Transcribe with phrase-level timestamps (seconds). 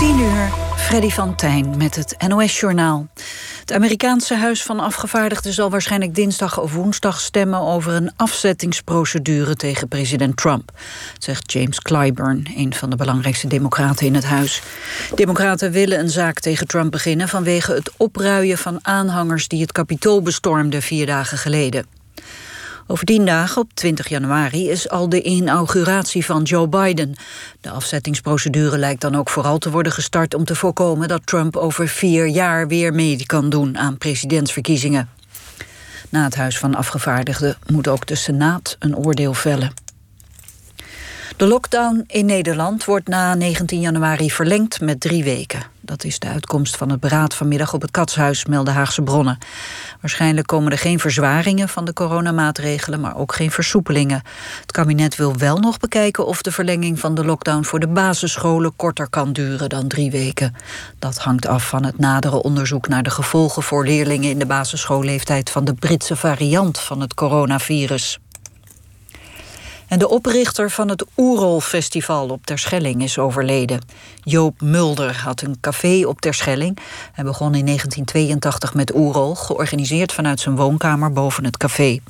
[0.00, 3.08] 10 uur, Freddy van Tijn met het NOS-journaal.
[3.60, 9.88] Het Amerikaanse Huis van Afgevaardigden zal waarschijnlijk dinsdag of woensdag stemmen over een afzettingsprocedure tegen
[9.88, 10.70] president Trump,
[11.18, 14.62] zegt James Clyburn, een van de belangrijkste democraten in het huis.
[15.14, 20.22] Democraten willen een zaak tegen Trump beginnen vanwege het opruien van aanhangers die het kapitool
[20.22, 21.99] bestormden vier dagen geleden.
[22.90, 27.14] Over tien dagen, op 20 januari, is al de inauguratie van Joe Biden.
[27.60, 30.34] De afzettingsprocedure lijkt dan ook vooral te worden gestart...
[30.34, 35.08] om te voorkomen dat Trump over vier jaar weer mee kan doen aan presidentsverkiezingen.
[36.08, 39.72] Na het Huis van Afgevaardigden moet ook de Senaat een oordeel vellen.
[41.40, 45.62] De lockdown in Nederland wordt na 19 januari verlengd met drie weken.
[45.80, 49.38] Dat is de uitkomst van het beraad vanmiddag op het Katshuis, melden Haagse bronnen.
[50.00, 54.22] Waarschijnlijk komen er geen verzwaringen van de coronamaatregelen, maar ook geen versoepelingen.
[54.60, 58.76] Het kabinet wil wel nog bekijken of de verlenging van de lockdown voor de basisscholen
[58.76, 60.54] korter kan duren dan drie weken.
[60.98, 65.50] Dat hangt af van het nadere onderzoek naar de gevolgen voor leerlingen in de basisschoolleeftijd
[65.50, 68.18] van de Britse variant van het coronavirus.
[69.90, 73.80] En de oprichter van het Oerol Festival op Terschelling is overleden.
[74.22, 76.78] Joop Mulder had een café op Terschelling.
[77.12, 82.00] Hij begon in 1982 met Oerol, georganiseerd vanuit zijn woonkamer boven het café.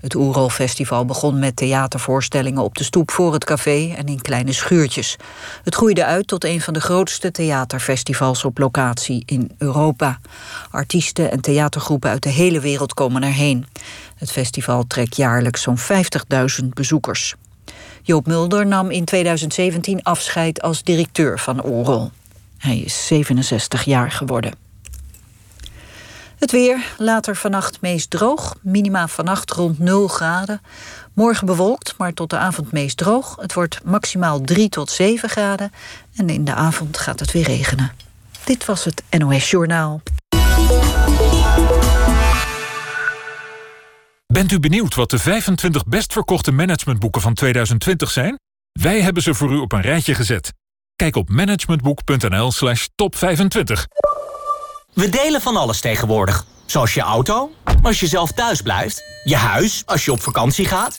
[0.00, 4.52] Het Oerol Festival begon met theatervoorstellingen op de stoep voor het café en in kleine
[4.52, 5.16] schuurtjes.
[5.64, 10.20] Het groeide uit tot een van de grootste theaterfestivals op locatie in Europa.
[10.70, 13.66] Artiesten en theatergroepen uit de hele wereld komen erheen.
[14.22, 15.78] Het festival trekt jaarlijks zo'n
[16.62, 17.34] 50.000 bezoekers.
[18.02, 22.10] Joop Mulder nam in 2017 afscheid als directeur van Oerol.
[22.58, 24.54] Hij is 67 jaar geworden.
[26.38, 28.54] Het weer, later vannacht meest droog.
[28.60, 30.60] Minima vannacht rond 0 graden.
[31.12, 33.36] Morgen bewolkt, maar tot de avond meest droog.
[33.40, 35.72] Het wordt maximaal 3 tot 7 graden.
[36.16, 37.92] En in de avond gaat het weer regenen.
[38.44, 40.02] Dit was het NOS Journaal.
[44.32, 48.38] Bent u benieuwd wat de 25 best verkochte managementboeken van 2020 zijn?
[48.72, 50.52] Wij hebben ze voor u op een rijtje gezet.
[50.96, 53.86] Kijk op managementboek.nl slash top 25.
[54.94, 56.44] We delen van alles tegenwoordig.
[56.66, 57.50] Zoals je auto,
[57.82, 59.02] als je zelf thuis blijft.
[59.24, 60.96] Je huis, als je op vakantie gaat.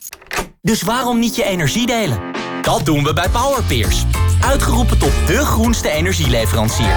[0.62, 2.20] Dus waarom niet je energie delen?
[2.62, 4.04] Dat doen we bij Powerpeers.
[4.42, 6.96] Uitgeroepen tot de groenste energieleverancier.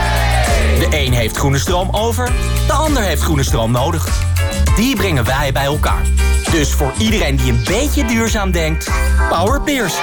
[0.78, 2.32] De een heeft groene stroom over,
[2.66, 4.34] de ander heeft groene stroom nodig.
[4.76, 6.06] Die brengen wij bij elkaar.
[6.50, 8.90] Dus voor iedereen die een beetje duurzaam denkt,
[9.28, 9.94] Powerpeers.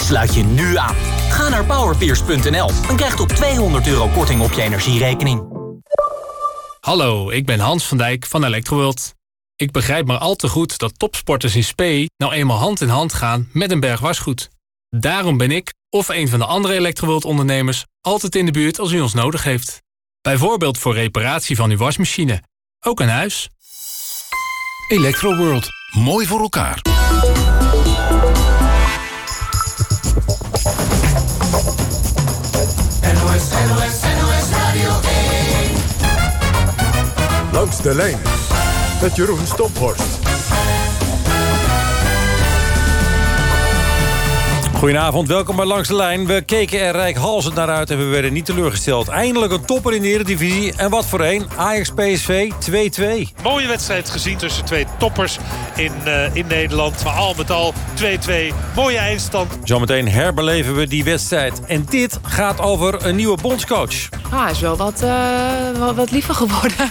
[0.00, 0.94] Sluit je nu aan.
[1.30, 5.42] Ga naar powerpeers.nl en krijg op 200 euro korting op je energierekening.
[6.80, 9.14] Hallo, ik ben Hans van Dijk van Electroworld.
[9.56, 13.12] Ik begrijp maar al te goed dat topsporters in spe nou eenmaal hand in hand
[13.12, 14.50] gaan met een berg wasgoed.
[14.88, 18.92] Daarom ben ik, of een van de andere Electroworld ondernemers, altijd in de buurt als
[18.92, 19.82] u ons nodig heeft.
[20.20, 22.42] Bijvoorbeeld voor reparatie van uw wasmachine.
[22.80, 23.48] Ook een huis.
[24.88, 25.68] Electroworld.
[25.90, 26.82] Mooi voor elkaar.
[33.02, 35.70] NOS, NOS, NOS Radio 1.
[37.52, 38.18] Langs de lijn
[39.00, 40.17] met Jeroen Stophorst.
[44.78, 46.26] Goedenavond, welkom bij Langs de Lijn.
[46.26, 49.08] We keken er rijkhalsend naar uit en we werden niet teleurgesteld.
[49.08, 50.72] Eindelijk een topper in de Eredivisie.
[50.76, 53.42] En wat voor een, Ajax-PSV 2-2.
[53.42, 55.38] Mooie wedstrijd gezien tussen twee toppers
[55.76, 57.04] in, uh, in Nederland.
[57.04, 58.54] Maar al met al 2-2.
[58.74, 59.58] Mooie eindstand.
[59.64, 61.60] Zometeen herbeleven we die wedstrijd.
[61.64, 64.08] En dit gaat over een nieuwe bondscoach.
[64.30, 66.76] Ah, hij is wel wat, uh, wat, wat liever geworden.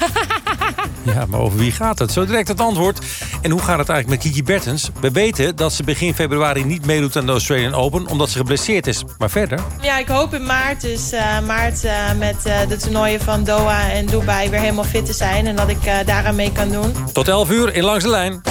[1.13, 2.11] Ja, maar over wie gaat het?
[2.11, 2.99] Zo direct het antwoord.
[3.41, 4.89] En hoe gaat het eigenlijk met Kiki Bertens?
[4.99, 8.07] We weten dat ze begin februari niet meedoet aan de Australian Open...
[8.07, 9.03] omdat ze geblesseerd is.
[9.17, 9.59] Maar verder?
[9.81, 13.91] Ja, ik hoop in maart, dus uh, maart uh, met uh, de toernooien van Doha
[13.91, 14.49] en Dubai...
[14.49, 16.93] weer helemaal fit te zijn en dat ik daaraan mee kan doen.
[17.13, 18.41] Tot 11 uur in Langs de Lijn.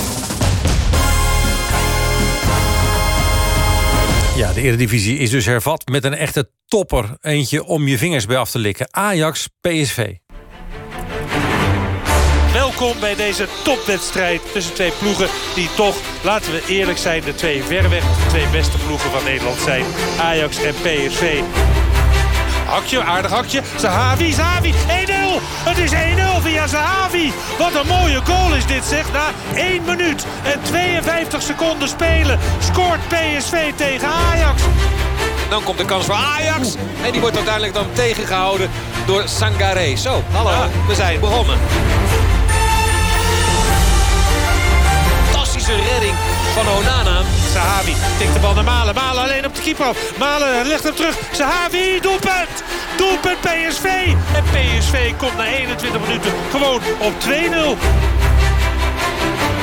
[4.37, 7.17] Ja, de Eredivisie is dus hervat met een echte topper.
[7.21, 8.87] Eentje om je vingers bij af te likken.
[8.91, 10.15] Ajax PSV.
[12.79, 17.63] Welkom bij deze topwedstrijd tussen twee ploegen die toch, laten we eerlijk zijn, de twee
[17.63, 19.85] verreweg de twee beste ploegen van Nederland zijn.
[20.21, 21.41] Ajax en PSV.
[22.67, 23.63] Hakje, aardig hakje.
[23.77, 24.75] Zahavi, Zahavi, 1-0.
[25.65, 25.97] Het is 1-0
[26.43, 27.33] via Zahavi.
[27.59, 29.13] Wat een mooie goal is dit zeg.
[29.13, 34.63] Na 1 minuut en 52 seconden spelen scoort PSV tegen Ajax.
[35.49, 36.75] Dan komt de kans voor Ajax.
[37.03, 38.71] En die wordt uiteindelijk dan tegengehouden
[39.07, 39.97] door Sangaré.
[39.97, 40.69] Zo, hallo, ja.
[40.89, 41.59] we zijn begonnen.
[45.67, 46.17] Fantastische redding
[46.55, 47.23] van Onana.
[47.53, 48.95] Sahavi tikt de bal naar Malen.
[48.95, 49.97] Malen alleen op de keeper.
[50.19, 51.19] Malen legt hem terug.
[51.33, 52.63] Sahavi, doelpunt!
[52.97, 53.85] Doelpunt PSV!
[54.35, 57.27] En PSV komt na 21 minuten gewoon op 2-0.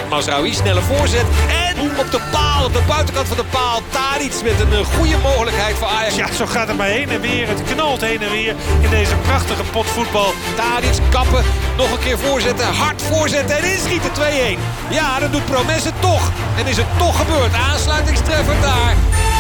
[0.10, 1.26] Masraoui, snelle voorzet.
[1.50, 3.82] En op de paal, op de buitenkant van de paal.
[3.90, 6.16] Tadic met een eh, goede mogelijkheid voor Ajax.
[6.16, 7.48] Ja, zo gaat het maar heen en weer.
[7.48, 10.34] Het knalt heen en weer in deze prachtige potvoetbal.
[10.56, 11.44] Tadic kappen,
[11.78, 14.12] nog een keer voorzetten, hard voorzetten en inschieten
[14.58, 14.60] 2-1.
[14.90, 16.32] Ja, dan doet Promes het toch.
[16.58, 17.54] En is het toch gebeurd.
[17.54, 19.33] Aansluitingstreffer daar.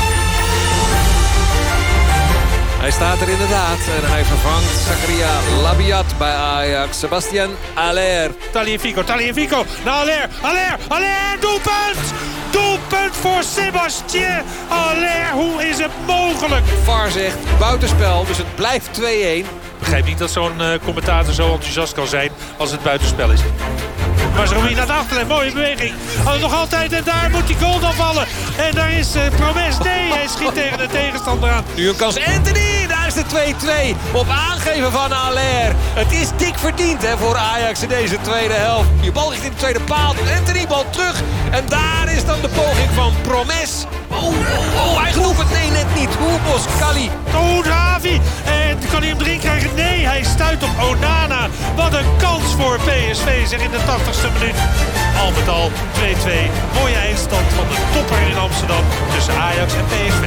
[2.83, 6.99] Hij staat er inderdaad en hij vervangt Zakaria Labiat bij Ajax.
[6.99, 8.31] Sebastian Aller.
[8.51, 12.13] Taliafico, Taliafico, naar Aller, Aller, Aller, doelpunt!
[12.51, 16.65] Doelpunt voor Sebastien Aller, hoe is het mogelijk?
[16.83, 19.03] VAR zegt buitenspel, dus het blijft 2-1.
[19.03, 19.45] Ik
[19.79, 23.41] begrijp niet dat zo'n uh, commentator zo enthousiast kan zijn als het buitenspel is.
[24.35, 25.27] Maar ze naar de achterlijn.
[25.27, 25.93] Mooie beweging.
[26.25, 26.91] Oh, nog altijd.
[26.91, 28.27] En daar moet die goal dan vallen.
[28.57, 29.77] En daar is uh, Promes.
[29.77, 31.63] Nee, hij schiet tegen de tegenstander aan.
[31.75, 32.25] Nu een kans.
[32.25, 32.72] Anthony.
[33.13, 33.23] De
[33.93, 33.95] 2-2.
[34.11, 35.71] Op aangeven van Aller.
[35.93, 38.89] Het is dik verdiend hè, voor Ajax in deze tweede helft.
[39.01, 40.15] Je bal ligt in de tweede paal.
[40.37, 41.21] Anthony bal terug.
[41.51, 43.85] En daar is dan de poging van Promes.
[44.07, 45.51] Oh, oh, oh, hij gelooft het.
[45.51, 46.09] Nee, net niet.
[46.15, 47.09] Hoebos, Kali.
[47.35, 48.21] Oh, Ravi.
[48.45, 49.69] En kan hij hem erin krijgen?
[49.75, 51.47] Nee, hij stuit op Onana.
[51.75, 54.55] Wat een kans voor PSV, zeg in de 80ste minuut.
[55.21, 56.01] Al met al 2-2.
[56.79, 58.83] Mooie eindstand van de topper in Amsterdam
[59.13, 60.23] tussen Ajax en PSV.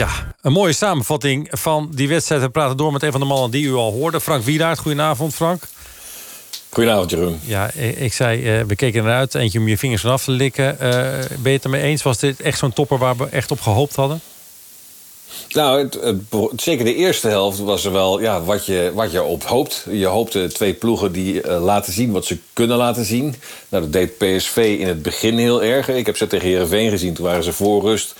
[0.00, 2.42] Ja, een mooie samenvatting van die wedstrijd.
[2.42, 4.20] We praten door met een van de mannen die u al hoorde.
[4.20, 5.62] Frank Wiedaert, goedenavond Frank.
[6.68, 7.40] Goedenavond, Jeroen.
[7.44, 9.34] Ja, ik zei, uh, we keken eruit.
[9.34, 10.72] Eentje om je vingers vanaf te likken.
[10.72, 10.78] Uh,
[11.38, 12.02] ben je het ermee eens?
[12.02, 14.20] Was dit echt zo'n topper waar we echt op gehoopt hadden?
[15.48, 19.22] Nou, het, het, zeker de eerste helft was er wel ja, wat, je, wat je
[19.22, 19.86] op hoopt.
[19.90, 23.34] Je hoopte twee ploegen die uh, laten zien wat ze kunnen laten zien.
[23.68, 25.88] Nou, dat deed PSV in het begin heel erg.
[25.88, 27.14] Ik heb ze tegen Heerenveen gezien.
[27.14, 28.14] Toen waren ze voor rust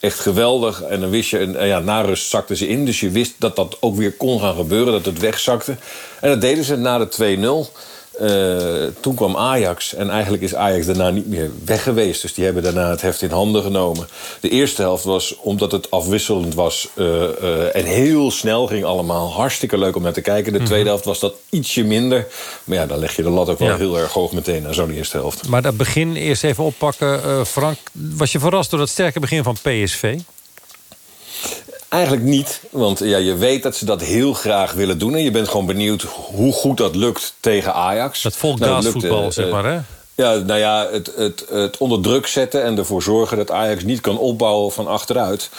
[0.00, 0.82] echt geweldig.
[0.82, 2.84] En dan wist je, en, ja, na rust zakten ze in.
[2.84, 5.76] Dus je wist dat dat ook weer kon gaan gebeuren, dat het wegzakte.
[6.20, 7.72] En dat deden ze na de 2-0.
[8.20, 12.22] Uh, toen kwam Ajax en eigenlijk is Ajax daarna niet meer weg geweest.
[12.22, 14.08] Dus die hebben daarna het heft in handen genomen.
[14.40, 19.32] De eerste helft was, omdat het afwisselend was uh, uh, en heel snel ging allemaal...
[19.32, 20.52] hartstikke leuk om naar te kijken.
[20.52, 22.26] De tweede helft was dat ietsje minder.
[22.64, 23.76] Maar ja, dan leg je de lat ook wel ja.
[23.76, 25.48] heel erg hoog meteen naar zo'n eerste helft.
[25.48, 27.46] Maar dat begin eerst even oppakken.
[27.46, 30.18] Frank, was je verrast door het sterke begin van PSV?
[31.88, 35.14] Eigenlijk niet, want ja, je weet dat ze dat heel graag willen doen.
[35.14, 38.22] En je bent gewoon benieuwd hoe goed dat lukt tegen Ajax.
[38.22, 39.78] Dat volkdaasvoetbal, nou, zeg maar, hè?
[40.16, 44.00] Ja, nou ja, het, het, het onder druk zetten en ervoor zorgen dat Ajax niet
[44.00, 45.50] kan opbouwen van achteruit.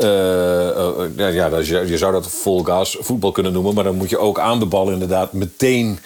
[0.00, 4.10] Uh, uh, ja, je, je zou dat vol gas voetbal kunnen noemen, maar dan moet
[4.10, 5.98] je ook aan de bal inderdaad meteen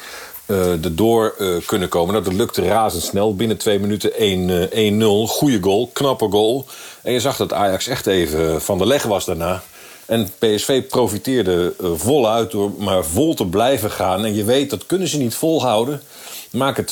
[0.50, 2.12] uh, erdoor uh, kunnen komen.
[2.12, 3.34] Nou, dat lukte razendsnel.
[3.34, 4.12] Binnen twee minuten
[5.28, 5.30] 1-0.
[5.30, 6.66] Goede goal, knappe goal.
[7.02, 9.62] En je zag dat Ajax echt even van de leg was daarna.
[10.06, 14.24] En PSV profiteerde uh, voluit door maar vol te blijven gaan.
[14.24, 16.02] En je weet, dat kunnen ze niet volhouden.
[16.50, 16.84] Maken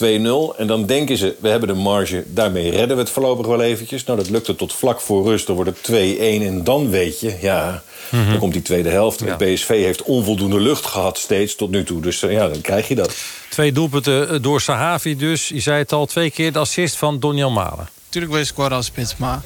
[0.54, 3.60] 2-0 en dan denken ze, we hebben de marge, daarmee redden we het voorlopig wel
[3.60, 4.04] eventjes.
[4.04, 7.36] Nou, dat lukte tot vlak voor rust, dan wordt het 2-1 en dan weet je,
[7.40, 8.30] ja, mm -hmm.
[8.30, 9.20] dan komt die tweede helft.
[9.24, 9.36] Ja.
[9.36, 13.16] PSV heeft onvoldoende lucht gehad steeds tot nu toe, dus ja, dan krijg je dat.
[13.48, 17.52] Twee doelpunten door Sahavi dus, je zei het al, twee keer de assist van Donjan
[17.52, 17.88] Malen.
[18.08, 19.40] Tuurlijk wil je scoren als spits, maar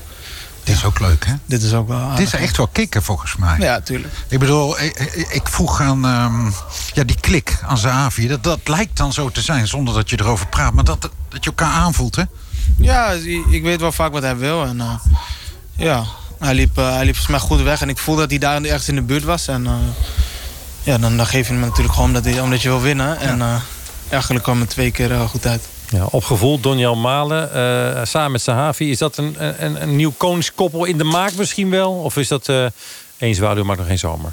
[0.64, 1.34] dit is ook leuk, hè?
[1.46, 2.16] Dit is ook wel aardig.
[2.16, 3.58] Dit is echt wel kicken, volgens mij.
[3.58, 4.14] Ja, tuurlijk.
[4.28, 4.96] Ik bedoel, ik,
[5.30, 6.54] ik vroeg aan um,
[6.92, 8.28] ja, die klik aan Zavi.
[8.28, 10.72] Dat, dat lijkt dan zo te zijn, zonder dat je erover praat.
[10.72, 12.22] Maar dat, dat je elkaar aanvoelt, hè?
[12.76, 13.10] Ja,
[13.50, 14.64] ik weet wel vaak wat hij wil.
[14.64, 14.94] En uh,
[15.76, 16.04] ja,
[16.38, 17.80] hij liep, uh, hij liep volgens mij goed weg.
[17.80, 19.48] En ik voelde dat hij daar ergens in de buurt was.
[19.48, 19.72] En uh,
[20.82, 23.20] ja, dan, dan geef je hem natuurlijk gewoon omdat, hij, omdat je wil winnen.
[23.20, 23.62] En
[24.08, 25.62] eigenlijk kwam het twee keer goed uit.
[25.92, 28.90] Ja, opgevoel, Donjel Malen, uh, samen met Sahavi.
[28.90, 31.92] Is dat een, een, een nieuw koningskoppel in de maak misschien wel?
[31.92, 32.66] Of is dat uh,
[33.18, 34.32] één zwaluw, maar nog geen zomer?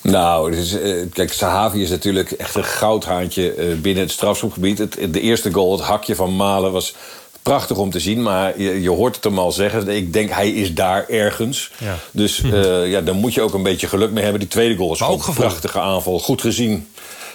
[0.00, 5.12] Nou, is, uh, kijk, Sahavi is natuurlijk echt een goudhaantje binnen het strafschopgebied.
[5.12, 6.94] De eerste goal, het hakje van Malen, was
[7.42, 8.22] prachtig om te zien.
[8.22, 9.88] Maar je, je, hoort het hem al zeggen.
[9.88, 11.70] Ik denk, hij is daar ergens.
[11.78, 11.98] Ja.
[12.10, 14.40] Dus uh, ja, dan moet je ook een beetje geluk mee hebben.
[14.40, 16.18] Die tweede goal is ook een prachtige aanval.
[16.18, 16.88] Goed gezien.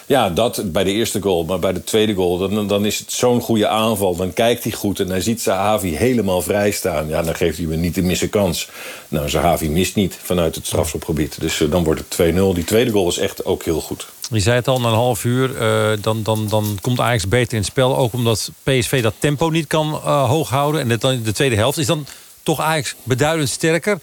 [0.08, 1.44] Ja, dat bij de eerste goal.
[1.44, 4.16] Maar bij de tweede goal, dan, dan is het zo'n goede aanval.
[4.16, 7.08] Dan kijkt hij goed en hij ziet Zahavi helemaal vrij staan.
[7.08, 8.68] Ja, dan geeft hij me niet de missen kans.
[9.08, 11.40] Nou, Zahavi mist niet vanuit het strafschopgebied.
[11.40, 12.54] Dus uh, dan wordt het 2-0.
[12.54, 14.06] Die tweede goal is echt ook heel goed.
[14.30, 17.52] Je zei het al, na een half uur, uh, dan, dan, dan komt Ajax beter
[17.52, 17.96] in het spel.
[17.96, 20.80] Ook omdat PSV dat tempo niet kan uh, hoog houden.
[20.80, 22.06] En de, de tweede helft is dan
[22.42, 23.98] toch Ajax beduidend sterker.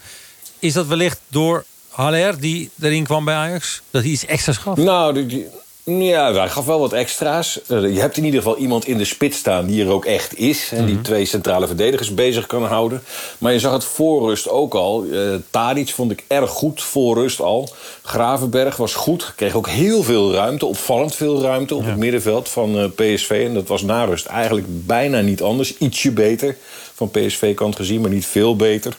[0.58, 3.82] Is dat wellicht door Haller, die erin kwam bij Ajax?
[3.90, 4.76] Dat hij iets extra's gaf?
[4.76, 5.46] Nou, die, die
[5.90, 7.60] Ja, hij gaf wel wat extra's.
[7.68, 10.38] Uh, je hebt in ieder geval iemand in de spits staan die er ook echt
[10.38, 10.70] is.
[10.72, 11.02] En die Mhm.
[11.02, 13.02] twee centrale verdedigers bezig kan houden.
[13.38, 15.04] Maar je zag het voor rust ook al.
[15.04, 17.68] Uh, Tadic vond ik erg goed voor rust al.
[18.02, 19.32] Gravenberg was goed.
[19.36, 20.66] Kreeg ook heel veel ruimte.
[20.66, 23.42] Opvallend veel ruimte op het middenveld van uh, PSV.
[23.46, 25.76] En dat was na rust eigenlijk bijna niet anders.
[25.78, 26.56] Ietsje beter
[26.94, 28.96] van PSV-kant gezien, maar niet veel beter.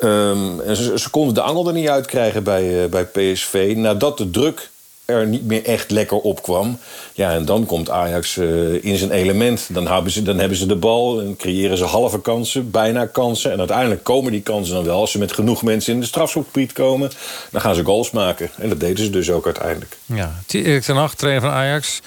[0.00, 3.72] Um, en ze, ze, konden de angel er niet uitkrijgen bij, uh, bij PSV.
[3.76, 4.68] Nadat de druk
[5.06, 6.78] er niet meer echt lekker opkwam.
[7.12, 9.66] Ja, en dan komt Ajax uh, in zijn element.
[9.68, 13.52] Dan hebben, ze, dan hebben ze de bal en creëren ze halve kansen, bijna kansen.
[13.52, 15.00] En uiteindelijk komen die kansen dan wel.
[15.00, 17.10] Als ze met genoeg mensen in de strafschopgebied komen...
[17.50, 18.50] dan gaan ze goals maken.
[18.58, 19.96] En dat deden ze dus ook uiteindelijk.
[20.04, 22.00] Ja, Erik ten Hag, trainer van Ajax...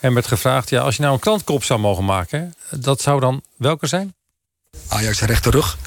[0.00, 2.54] hem werd gevraagd, ja, als je nou een krantkop zou mogen maken...
[2.70, 4.14] dat zou dan welke zijn?
[4.88, 5.78] Ajax rechterrug.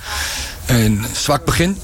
[0.68, 1.78] Een zwak begin.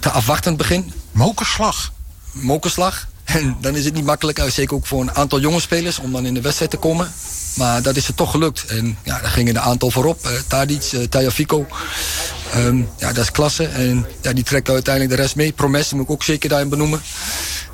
[0.00, 0.92] Te afwachtend begin.
[1.12, 1.92] Mokerslag.
[2.32, 3.06] Mokerslag.
[3.24, 6.26] En dan is het niet makkelijk, zeker ook voor een aantal jonge spelers, om dan
[6.26, 7.12] in de wedstrijd te komen.
[7.54, 8.64] Maar dat is het toch gelukt.
[8.64, 10.26] En ja, daar gingen een aantal voorop.
[10.26, 11.66] Uh, Tadic, uh, Tajafico.
[12.56, 13.66] Um, ja, dat is klasse.
[13.66, 15.52] En ja, die trekt uiteindelijk de rest mee.
[15.52, 17.02] Promes moet ik ook zeker daarin benoemen.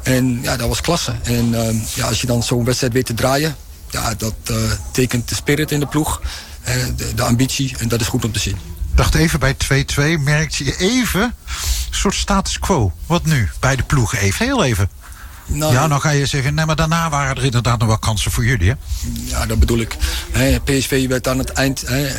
[0.02, 1.14] En ja, dat was klasse.
[1.23, 3.57] En um, ja, als je dan zo'n wedstrijd weet te draaien...
[3.90, 4.35] Ja, dat
[4.92, 6.21] tekent de spirit in de ploeg.
[6.97, 7.75] De, de ambitie.
[7.78, 8.57] En dat is goed om te zien.
[8.95, 9.57] dacht even bij 2-2
[10.21, 11.33] merkte je even een
[11.90, 12.92] soort status quo.
[13.07, 13.49] Wat nu?
[13.61, 14.47] Bij de ploeg even.
[14.47, 14.90] Heel even.
[15.52, 18.30] Nou, ja, nou ga je zeggen, nee, maar daarna waren er inderdaad nog wel kansen
[18.30, 18.75] voor jullie, hè?
[19.25, 19.97] Ja, dat bedoel ik.
[20.30, 22.19] He, PSV werd aan het eind, he,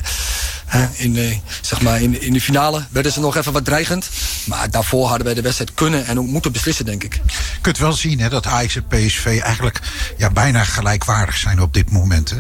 [0.94, 4.10] in, de, zeg maar in, in de finale, werden ze nog even wat dreigend.
[4.46, 7.14] Maar daarvoor hadden wij de wedstrijd kunnen en ook moeten beslissen, denk ik.
[7.14, 9.80] Je kunt wel zien hè, dat Ajax en PSV eigenlijk
[10.18, 12.38] ja, bijna gelijkwaardig zijn op dit moment, hè?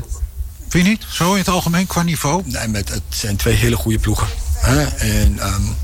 [0.67, 1.05] Vind je niet?
[1.09, 2.43] Zo in het algemeen qua niveau?
[2.45, 4.27] Nee, met, het zijn twee hele goede ploegen.
[4.53, 5.75] He, en um,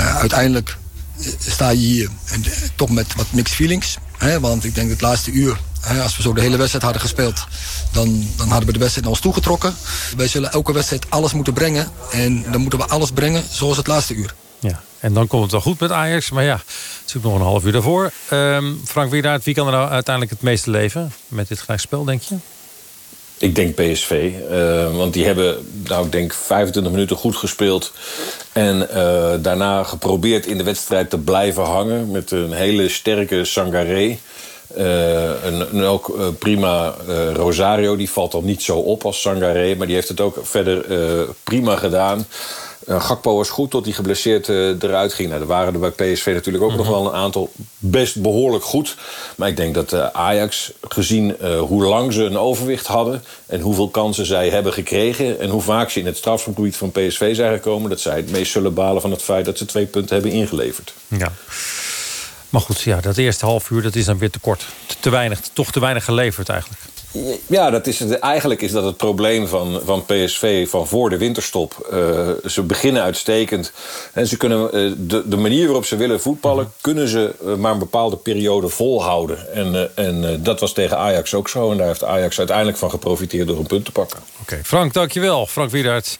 [0.00, 0.76] uh, uiteindelijk
[1.38, 3.98] sta je hier en, toch met wat mixed feelings.
[4.40, 5.60] Want ik denk het laatste uur,
[6.02, 7.46] als we zo de hele wedstrijd hadden gespeeld...
[7.92, 9.74] Dan, dan hadden we de wedstrijd naar ons toegetrokken.
[10.16, 11.88] Wij zullen elke wedstrijd alles moeten brengen.
[12.12, 14.34] En dan moeten we alles brengen zoals het laatste uur.
[14.58, 16.30] Ja, en dan komt het wel goed met Ajax.
[16.30, 16.60] Maar ja,
[17.16, 18.12] ook nog een half uur daarvoor.
[18.32, 22.22] Um, Frank Wiedaert, wie kan er nou uiteindelijk het meeste leven met dit gelijkspel, denk
[22.22, 22.36] je?
[23.44, 24.32] Ik denk PSV.
[24.50, 27.92] Uh, want die hebben, nou, ik denk 25 minuten goed gespeeld.
[28.52, 32.10] En uh, daarna geprobeerd in de wedstrijd te blijven hangen.
[32.10, 34.18] Met een hele sterke Sangaré.
[34.76, 36.94] Uh, en, en, ook prima
[37.34, 39.74] Rosario, die valt al niet zo op als Sangaré.
[39.74, 40.84] Maar die heeft het ook verder
[41.42, 42.26] prima gedaan.
[42.86, 45.28] Gakpo was goed tot hij geblesseerd eruit ging.
[45.28, 46.86] Nou, er waren er bij PSV natuurlijk ook mm -hmm.
[46.86, 48.96] nog wel een aantal best behoorlijk goed.
[49.36, 53.24] Maar ik denk dat Ajax, gezien hoe lang ze een overwicht hadden...
[53.46, 55.40] en hoeveel kansen zij hebben gekregen...
[55.40, 57.90] en hoe vaak ze in het strafschopgebied van PSV zijn gekomen...
[57.90, 60.94] dat zij het meest zullen balen van het feit dat ze twee punten hebben ingeleverd.
[61.08, 61.32] Ja.
[62.54, 64.66] Maar goed, ja, dat eerste half uur dat is dan weer te kort.
[64.86, 66.80] Te, te weinig, toch te weinig geleverd eigenlijk.
[67.46, 71.18] Ja, dat is het, eigenlijk is dat het probleem van, van PSV van voor de
[71.18, 71.88] winterstop.
[71.92, 73.72] Uh, ze beginnen uitstekend.
[74.12, 76.72] En ze kunnen, uh, de, de manier waarop ze willen voetballen...
[76.80, 79.52] kunnen ze uh, maar een bepaalde periode volhouden.
[79.52, 81.70] En, en dat was tegen Ajax ook zo.
[81.70, 84.18] En daar heeft Ajax uiteindelijk van geprofiteerd door een punt te pakken.
[84.18, 85.46] Oké, okay, Frank, dankjewel.
[85.46, 86.16] Frank Wiedaert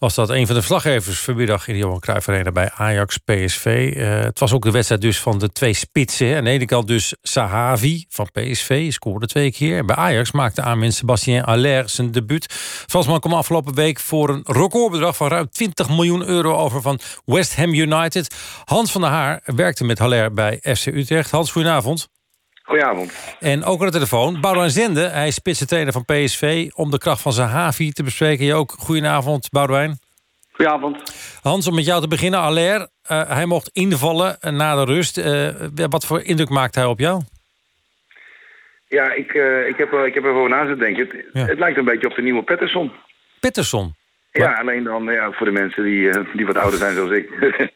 [0.00, 3.92] was dat een van de verslaggevers vanmiddag in de Johan Cruijff Arena bij Ajax PSV.
[3.96, 6.36] Uh, het was ook de wedstrijd dus van de twee spitsen.
[6.36, 9.84] Aan de ene kant dus Sahavi van PSV, scoorde twee keer.
[9.84, 12.46] Bij Ajax maakte aanwinst Sebastien Aller zijn debuut.
[12.86, 17.56] Fransman kwam afgelopen week voor een recordbedrag van ruim 20 miljoen euro over van West
[17.56, 18.34] Ham United.
[18.64, 21.30] Hans van der Haar werkte met Haller bij FC Utrecht.
[21.30, 22.08] Hans, goedenavond.
[22.70, 23.36] Goedenavond.
[23.40, 24.40] En ook aan de telefoon.
[24.40, 26.70] Boudewijn Zende, hij is spitsentrainer van PSV...
[26.74, 28.44] om de kracht van Zahavi te bespreken.
[28.44, 28.70] Je ook.
[28.70, 29.98] Goedenavond, Boudewijn.
[30.52, 31.12] Goedenavond.
[31.42, 32.40] Hans, om met jou te beginnen.
[32.40, 35.18] Aller, uh, hij mocht invallen na de rust.
[35.18, 35.48] Uh,
[35.88, 37.22] wat voor indruk maakt hij op jou?
[38.86, 41.06] Ja, ik, uh, ik, heb, ik heb er over na zitten denken.
[41.06, 41.44] Het, ja.
[41.44, 42.92] het, lijkt een beetje op de nieuwe Pettersson.
[43.40, 43.94] Pettersson?
[44.30, 47.28] Ja, alleen dan ja, voor de mensen die, die wat ouder zijn zoals ik...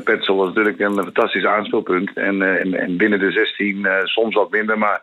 [0.00, 2.12] Petzel was natuurlijk een fantastisch aanspeelpunt.
[2.12, 5.02] En, en, en binnen de 16 uh, soms wat minder, maar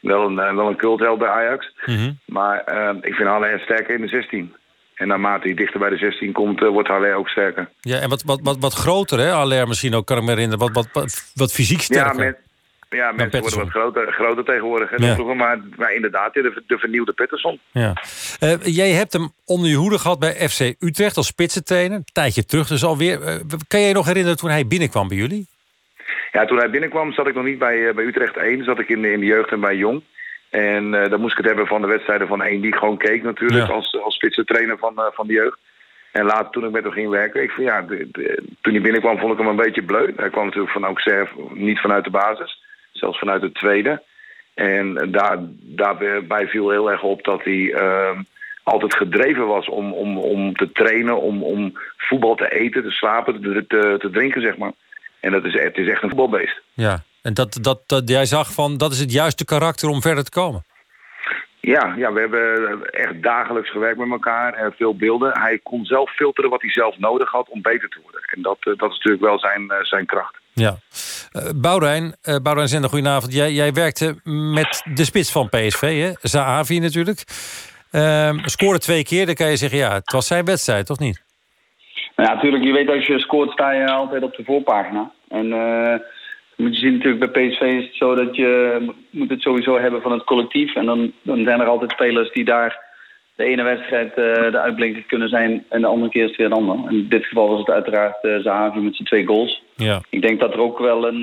[0.00, 1.74] wel een, wel een cultheld bij Ajax.
[1.84, 1.90] Mhm.
[1.90, 2.18] Mm -hmm.
[2.26, 2.58] Maar
[3.00, 4.54] ik vind Haller sterker in de 16.
[4.94, 7.68] En naarmate hij dichter bij de 16 komt, uh, wordt Haller ook sterker.
[7.80, 9.28] Ja, en wat, wat, wat, wat groter, hè?
[9.28, 10.58] Haller misschien ook, kan ik me herinneren.
[10.58, 12.18] Wat, wat, wat, wat fysiek sterker.
[12.18, 12.38] Ja, met,
[12.96, 14.98] ja mensen worden wat groter, groter tegenwoordig.
[14.98, 15.14] Ja.
[15.14, 17.60] Vroeger, maar, maar inderdaad, de, de vernieuwde Pettersson.
[17.70, 17.94] Ja.
[18.40, 21.96] Uh, jij hebt hem onder je hoede gehad bij FC Utrecht als spitsentrainer.
[21.96, 23.20] Een tijdje terug dus alweer.
[23.20, 23.34] Uh,
[23.68, 25.46] kan jij je nog herinneren toen hij binnenkwam bij jullie?
[26.32, 28.64] Ja, toen hij binnenkwam zat ik nog niet bij, uh, bij Utrecht 1.
[28.64, 30.02] Zat ik in, in de jeugd en bij Jong.
[30.50, 33.66] En dan moest ik het hebben van de wedstrijden van één die gewoon keek natuurlijk.
[33.66, 33.72] Ja.
[33.72, 35.58] Als, als spitsentrainer van, van de jeugd.
[36.12, 39.18] En later toen ik met hem ging werken, ik, ja, de, de, toen hij binnenkwam
[39.18, 40.12] vond ik hem een beetje bleu.
[40.16, 42.58] Hij kwam natuurlijk van Auxerre, niet vanuit de basis
[43.00, 44.02] zelfs vanuit het tweede.
[44.54, 48.22] En daar, daarbij viel heel erg op dat hij ehm,
[48.62, 53.40] altijd gedreven was om, om, om te trainen, om, om voetbal te eten, te slapen,
[53.42, 53.64] te,
[53.98, 54.72] te, drinken, zeg maar.
[55.20, 56.60] En dat is, het is echt een voetbalbeest.
[56.74, 60.24] Ja, en dat, dat, dat jij zag van dat is het juiste karakter om verder
[60.24, 60.64] te komen.
[61.60, 64.52] Ja, ja, we hebben echt dagelijks gewerkt met elkaar.
[64.54, 65.38] en veel beelden.
[65.40, 68.20] Hij kon zelf filteren wat hij zelf nodig had om beter te worden.
[68.34, 70.38] En dat, eh, dat is natuurlijk wel zijn, eh, zijn kracht.
[70.52, 70.76] Ja.
[71.32, 73.34] Uh, Boudewijn, uh, Boudewijn Zender, goedenavond.
[73.34, 74.20] Jij, jij werkte
[74.54, 76.10] met de spits van PSV, hè?
[76.20, 77.24] Zahavi natuurlijk.
[77.92, 79.78] Uh, scoorde twee keer, dan kan je zeggen...
[79.78, 81.22] ja, het was zijn wedstrijd, toch niet?
[82.16, 82.64] Nou ja, natuurlijk.
[82.64, 85.10] Je weet als je scoort, sta je altijd op de voorpagina.
[85.28, 85.52] En
[86.60, 88.78] moet je zien natuurlijk bij PSV is het zo dat je
[89.10, 90.74] moet het sowieso hebben van het collectief.
[90.74, 92.88] En dan, dan zijn er altijd spelers die daar
[93.34, 94.14] de ene wedstrijd uh,
[94.50, 96.92] de uitblinker kunnen zijn en de andere keer is het weer een ander.
[96.92, 99.62] In dit geval was het uiteraard uh, Zahavi met zijn twee goals.
[99.76, 100.00] Ja.
[100.08, 101.20] Ik denk dat er ook wel een,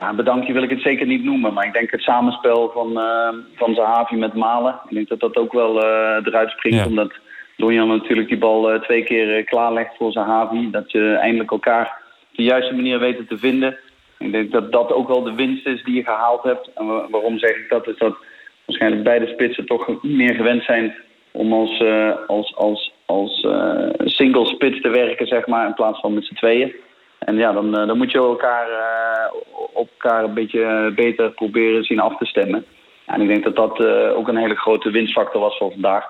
[0.00, 3.28] uh, bedankje wil ik het zeker niet noemen, maar ik denk het samenspel van, uh,
[3.56, 6.86] van Zahavi met Malen, ik denk dat dat ook wel eruit springt, ja.
[6.86, 7.12] omdat
[7.56, 12.04] Donjan natuurlijk die bal twee keer klaarlegt voor Zahavi, dat je eindelijk elkaar
[12.36, 13.78] de juiste manier weten te vinden.
[14.18, 16.70] Ik denk dat dat ook wel de winst is die je gehaald hebt.
[16.74, 17.88] En waarom zeg ik dat?
[17.88, 18.16] Is dat
[18.64, 20.94] waarschijnlijk beide spitsen toch meer gewend zijn
[21.30, 26.00] om als, uh, als, als, als uh, single spits te werken, zeg maar, in plaats
[26.00, 26.74] van met z'n tweeën.
[27.18, 28.66] En ja, dan, uh, dan moet je elkaar,
[29.72, 32.64] op elkaar een beetje beter proberen zien af te stemmen.
[33.06, 36.04] En ik denk dat dat ook een hele grote winstfactor was voor vandaag.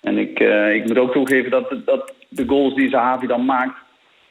[0.00, 0.40] En ik,
[0.74, 3.83] ik moet ook toegeven dat, dat de goals die Zahavi dan maakt,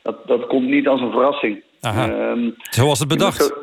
[0.03, 1.63] dat, dat komt niet als een verrassing.
[1.81, 3.53] Um, Zoals het bedacht?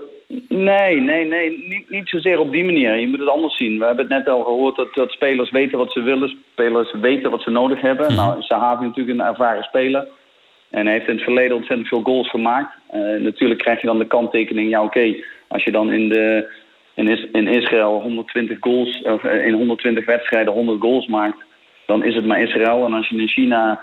[0.48, 1.64] Nee, nee, nee.
[1.68, 2.98] Niet, niet zozeer op die manier.
[2.98, 3.78] Je moet het anders zien.
[3.78, 6.36] We hebben het net al gehoord dat, dat spelers weten wat ze willen.
[6.52, 8.12] Spelers weten wat ze nodig hebben.
[8.12, 8.26] Mm -hmm.
[8.26, 10.08] Nou, Sahavi natuurlijk een ervaren speler.
[10.70, 12.74] En hij heeft in het verleden ontzettend veel goals gemaakt.
[12.94, 14.70] Uh, natuurlijk krijg je dan de kanttekening...
[14.70, 16.52] ja, oké, okay, als je dan in, de,
[16.94, 19.02] in, Is in Israël 120 goals...
[19.02, 21.44] of in 120 wedstrijden 100 goals maakt...
[21.86, 22.84] dan is het maar Israël.
[22.84, 23.80] En als je in China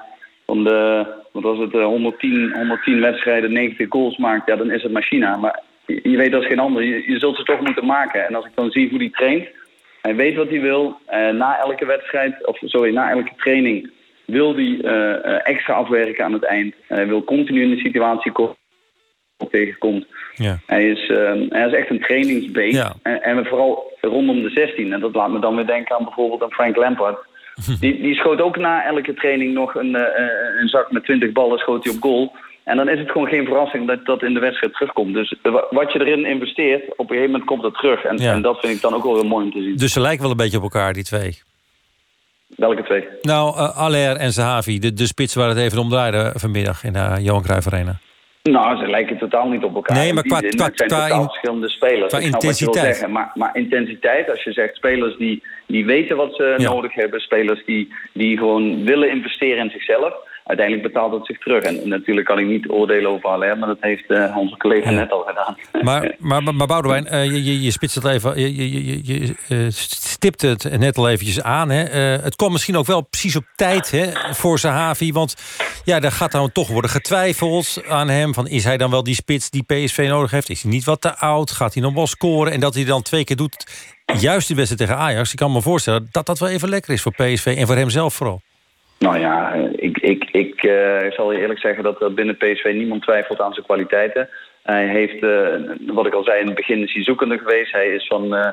[0.48, 1.06] van de...
[1.32, 4.48] wat was het, 110, 110 wedstrijden 90 goals maakt...
[4.48, 5.38] ja, dan is het maar China.
[5.38, 6.84] Maar je weet als geen ander.
[6.84, 8.28] Je, je, zult ze toch moeten maken.
[8.28, 9.48] En als ik dan zie hoe hij traint,
[10.02, 10.98] hij weet wat hij wil.
[11.10, 13.92] Uh, na elke wedstrijd, of sorry, na elke training
[14.26, 16.76] wil hij uh, extra afwerken aan het eind.
[16.88, 18.56] Hij wil continu in de situatie komen
[19.52, 20.06] tegenkomt.
[20.36, 20.60] Ja.
[20.66, 22.76] Hij, is, uh, hij is echt een trainingsbeest.
[22.76, 22.94] Ja.
[23.02, 24.94] En, en vooral rondom de 16.
[24.94, 27.26] En dat laat me dan weer denken aan bijvoorbeeld aan Frank Lampard.
[27.80, 30.02] Die, die schoot ook na elke training nog een, uh,
[30.62, 32.36] een zak met 20 ballen schoot hij op goal.
[32.64, 35.14] En dan is het gewoon geen verrassing dat dat in de wedstrijd terugkomt.
[35.14, 35.36] Dus
[35.70, 38.04] wat je erin investeert, op een gegeven moment komt dat terug.
[38.04, 38.34] En, Ja.
[38.34, 39.76] en dat vind ik dan ook wel heel mooi om te zien.
[39.76, 41.42] Dus ze lijken wel een beetje op elkaar, die twee.
[42.56, 43.08] Welke twee?
[43.22, 46.94] Nou, uh, Aller en Zahavi, de, de spits waar het even om draaide vanmiddag in
[46.94, 47.96] de Johan Cruijff Arena.
[48.44, 49.98] Nou, ze lijken totaal niet op elkaar.
[49.98, 52.08] Nee, maar qua- zin, qua- het zijn qua totaal in- verschillende spelers.
[52.14, 52.86] qua intensiteit.
[52.96, 53.12] zeggen.
[53.12, 56.70] Maar, maar intensiteit, als je zegt spelers die, die weten wat ze Ja.
[56.74, 60.14] nodig hebben, spelers die, die gewoon willen investeren in zichzelf,
[60.48, 61.64] uiteindelijk betaalt het zich terug.
[61.64, 65.12] En natuurlijk kan ik niet oordelen over Aller, maar dat heeft eh, onze collega net
[65.12, 65.58] al gedaan.
[65.88, 70.42] Maar, maar, maar, Boudewijn, eh, je, je, je spitst het even, je, je, eh, stipt
[70.42, 71.70] het net al eventjes aan.
[71.70, 71.84] Hè.
[72.22, 75.12] Het kwam misschien ook wel precies op tijd hè, voor Zahavi.
[75.12, 75.36] Want
[75.84, 78.34] ja, daar gaat dan toch worden getwijfeld aan hem.
[78.34, 80.50] Van, is hij dan wel die spits die PSV nodig heeft?
[80.50, 81.52] Is hij niet wat te oud?
[81.52, 82.54] Gaat hij nog wel scoren?
[82.54, 83.68] En dat hij dan twee keer doet,
[84.20, 85.32] juist de wedstrijd tegen Ajax.
[85.32, 87.56] Ik kan me voorstellen dat dat wel even lekker is voor PSV.
[87.58, 88.42] En voor hem zelf vooral.
[89.00, 92.72] Nou ja, eh, ik, ik, ik eh, zal je eerlijk zeggen dat er binnen PSV
[92.74, 94.30] niemand twijfelt aan zijn kwaliteiten.
[94.64, 95.54] Hij heeft, eh,
[95.88, 97.72] wat ik al zei in het begin, is hij zoekende geweest.
[97.72, 98.52] Hij is van, eh,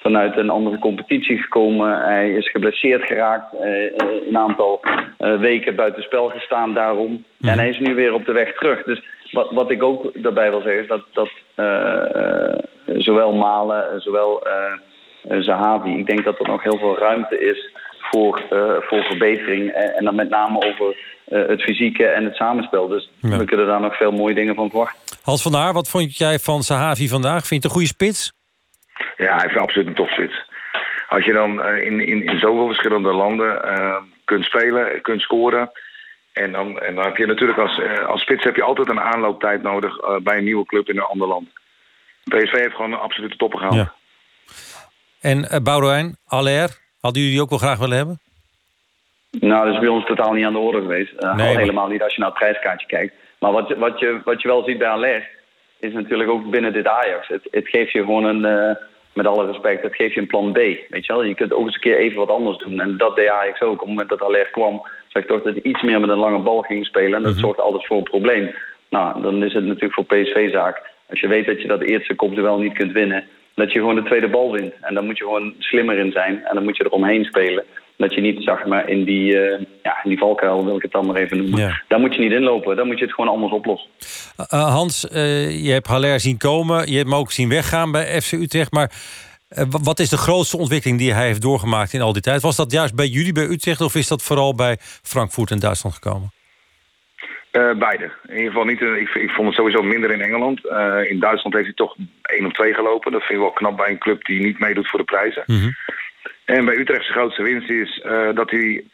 [0.00, 2.00] vanuit een andere competitie gekomen.
[2.00, 3.52] Hij is geblesseerd geraakt.
[3.60, 3.92] eh, eh,
[4.28, 4.80] een aantal
[5.18, 7.24] eh, weken buiten spel gestaan daarom.
[7.40, 8.82] En hij is nu weer op de weg terug.
[8.82, 12.14] Dus wat, wat ik ook daarbij wil zeggen is dat, dat eh,
[12.54, 14.72] eh, zowel Malen, zowel eh,
[15.28, 15.98] eh, Zahavi...
[15.98, 17.70] ik denk dat er nog heel veel ruimte is
[18.10, 19.70] voor, eh, voor verbetering.
[19.70, 22.88] En, en dan met name over eh, het fysieke en het samenspel.
[22.88, 23.36] Dus Ja.
[23.38, 25.16] we kunnen daar nog veel mooie dingen van verwachten.
[25.22, 27.46] Hans van der Haar, wat vond jij van Zahavi vandaag?
[27.46, 28.32] Vind je het een goede spits?
[29.16, 30.46] Ja, hij heeft absoluut een topspits.
[31.08, 33.62] Als je dan eh, in, in, in zoveel verschillende landen
[34.24, 35.70] kunt spelen, kunt scoren...
[36.32, 39.62] En dan, en dan heb je natuurlijk als, als spits heb je altijd een aanlooptijd
[39.62, 41.48] nodig eh, bij een nieuwe club in een ander land.
[42.24, 43.76] PSV heeft gewoon een absolute topper gehaald.
[43.76, 43.94] Ja.
[45.20, 48.18] En uh, Boudewijn, Aller, hadden jullie die ook wel graag willen hebben?
[49.30, 51.12] Nou, dat is bij ons totaal niet aan de orde geweest.
[51.12, 53.14] Eh, Nee, maar- helemaal niet als je naar het prijskaartje kijkt.
[53.38, 55.28] Maar wat, je- wat, je, wat je wel ziet bij Aller...
[55.80, 57.28] is natuurlijk ook binnen dit Ajax.
[57.28, 58.44] Het, het geeft je gewoon een...
[58.44, 58.74] eh,
[59.12, 60.56] met alle respect, het geeft je een plan B.
[60.56, 61.22] Weet je wel?
[61.24, 62.80] Je kunt ook eens een keer even wat anders doen.
[62.80, 63.72] En dat deed Ajax ook.
[63.72, 64.82] Op het moment dat Aller kwam...
[65.08, 67.14] zag ik toch dat hij iets meer met een lange bal ging spelen.
[67.14, 68.54] En dat zorgt altijd voor een probleem.
[68.90, 70.82] Nou, dan is het natuurlijk voor PSV-zaak.
[71.08, 73.28] Als je weet dat je dat eerste kopduel niet kunt winnen...
[73.58, 74.72] dat je gewoon de tweede bal wint.
[74.80, 76.44] En dan moet je gewoon slimmer in zijn.
[76.44, 77.64] En dan moet je eromheen spelen.
[77.96, 80.92] Dat je niet, zeg maar, in die, uh, ja, in die valkuil, wil ik het
[80.92, 81.82] dan maar even noemen.
[81.88, 82.76] Daar moet je niet inlopen.
[82.76, 83.90] Dan moet je het gewoon anders oplossen.
[84.38, 86.90] Uh, Hans, uh, je hebt Haller zien komen.
[86.90, 88.72] Je hebt hem ook zien weggaan bij FC Utrecht.
[88.72, 88.92] Maar
[89.82, 92.42] wat is de grootste ontwikkeling die hij heeft doorgemaakt in al die tijd?
[92.42, 93.80] Was dat juist bij jullie, bij Utrecht...
[93.80, 96.30] of is dat vooral bij Frankfurt en Duitsland gekomen?
[97.52, 98.10] Uh, beide.
[98.26, 98.80] In ieder geval niet.
[98.80, 100.64] Ik, ik, vond het sowieso minder in Engeland.
[100.64, 103.12] Uh, in Duitsland heeft hij toch één of twee gelopen.
[103.12, 105.42] Dat vind ik wel knap bij een club die niet meedoet voor de prijzen.
[105.46, 105.76] Mm -hmm.
[106.44, 108.84] En bij Utrecht zijn grootste winst is uh, dat hij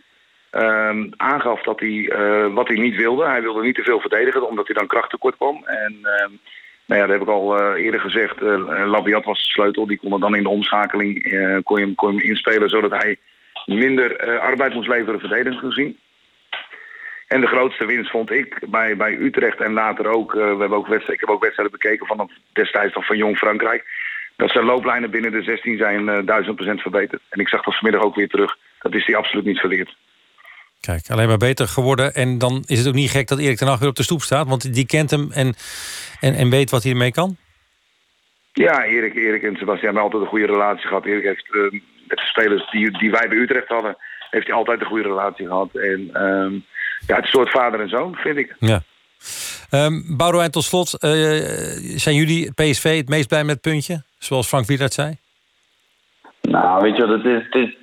[0.52, 2.12] uh, aangaf dat hij,
[2.52, 3.24] wat hij niet wilde.
[3.24, 5.64] Hij wilde niet te veel verdedigen, omdat hij dan krachttekort kwam.
[5.64, 6.30] En ehm,
[6.84, 8.40] nou ja, dat heb ik al eerder gezegd.
[8.86, 9.86] Labiat was de sleutel.
[9.86, 11.22] Die kon er dan in de omschakeling
[11.62, 13.16] kon je hem, kon je hem inspelen, zodat hij
[13.64, 15.98] minder arbeid moest leveren verdedigend gezien.
[17.26, 20.78] En de grootste winst vond ik bij, bij Utrecht en later ook, uh, we hebben
[20.78, 23.84] ook wedstrijden, ik heb ook wedstrijden bekeken van destijds nog van Jong Frankrijk.
[24.36, 27.22] Dat zijn looplijnen binnen de 16 zijn uh, 1000% verbeterd.
[27.28, 28.56] En ik zag dat vanmiddag ook weer terug.
[28.78, 29.96] Dat is hij absoluut niet verleerd.
[30.80, 32.14] Kijk, alleen maar beter geworden.
[32.14, 34.20] En dan is het ook niet gek dat Erik ten Hag weer op de stoep
[34.20, 34.48] staat.
[34.48, 35.54] Want die kent hem en,
[36.20, 37.36] en, en weet wat hij ermee kan.
[38.52, 41.04] Ja, Erik, Erik en Sebastian hebben altijd een goede relatie gehad.
[41.04, 41.70] Erik heeft uh,
[42.08, 43.96] met de spelers die, die wij bij Utrecht hadden...
[44.30, 45.74] heeft hij altijd een goede relatie gehad.
[45.74, 46.10] En...
[46.12, 46.60] Uh,
[47.06, 48.56] ja, het soort vader en zoon, vind ik.
[48.58, 48.82] Ja.
[49.70, 51.04] Um, Boudewijn, tot slot.
[51.04, 51.10] Uh,
[51.96, 54.02] zijn jullie, PSV, het meest blij met het puntje?
[54.18, 55.16] Zoals Frank Wielert zei?
[56.40, 57.42] Nou, weet je wat het is?
[57.50, 57.76] Het is...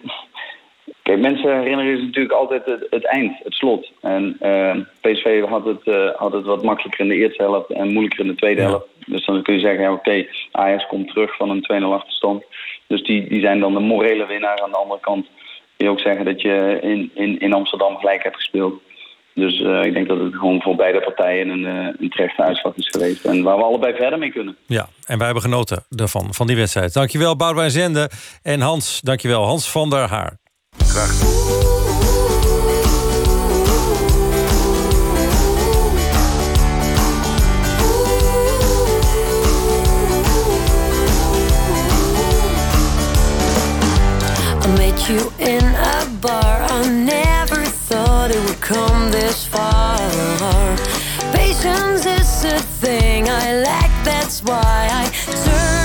[1.03, 3.91] Kijk, mensen herinneren zich natuurlijk altijd het, het, eind, het slot.
[4.01, 7.93] En uh, PSV had het, uh, had het wat makkelijker in de eerste helft en
[7.93, 8.67] moeilijker in de tweede ja.
[8.67, 8.87] helft.
[9.05, 12.43] Dus dan kun je zeggen, ja, oké, okay, Ajax komt terug van een 2-0 achterstand.
[12.87, 14.61] Dus die, die zijn dan de morele winnaar.
[14.61, 15.25] Aan de andere kant
[15.77, 18.81] kun je ook zeggen dat je in, in, in Amsterdam gelijk hebt gespeeld.
[19.41, 22.75] Dus uh, ik denk dat het gewoon voor beide partijen een, uh, een terechte uitslag
[22.75, 23.25] is geweest.
[23.25, 24.55] En waar we allebei verder mee kunnen.
[24.65, 26.93] Ja, en wij hebben genoten ervan, van die wedstrijd.
[26.93, 28.09] Dankjewel, Boudewijn Zende.
[28.43, 30.37] En Hans, dankjewel, Hans van der Haar.
[30.77, 31.29] Graag
[44.77, 47.20] Met you in a bar, I
[48.73, 49.97] come this far.
[51.33, 55.05] Patience is a thing I lack, that's why I
[55.45, 55.80] turn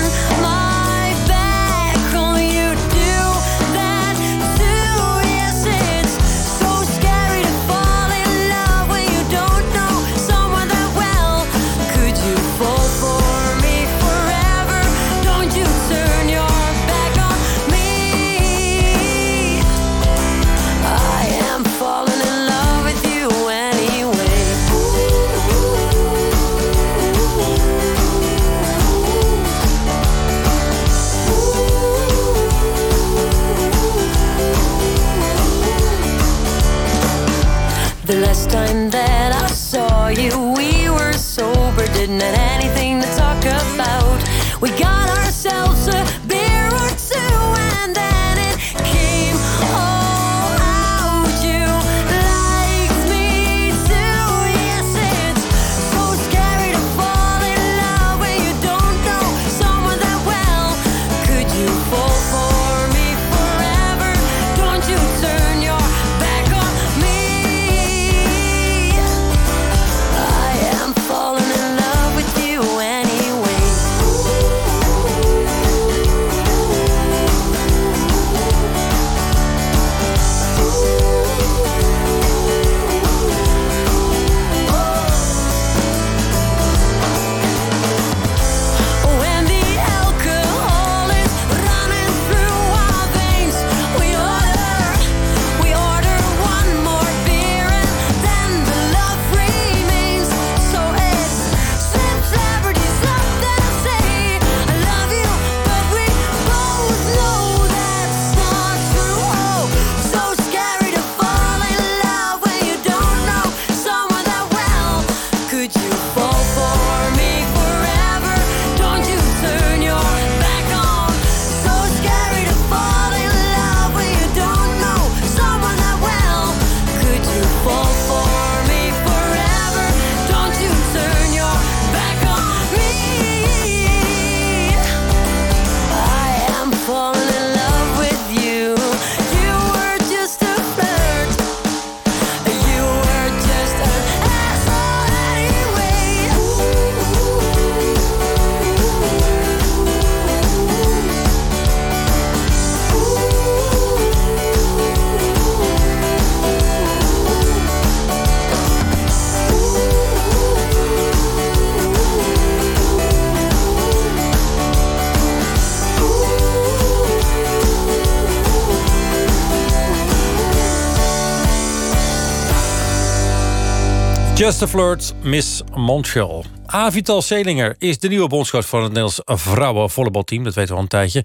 [174.47, 176.45] Just Flirt, Miss Montreal.
[176.65, 180.43] Avital Selinger is de nieuwe bondscoach van het Nederlands vrouwenvolleybalteam.
[180.43, 181.23] Dat weten we al een tijdje.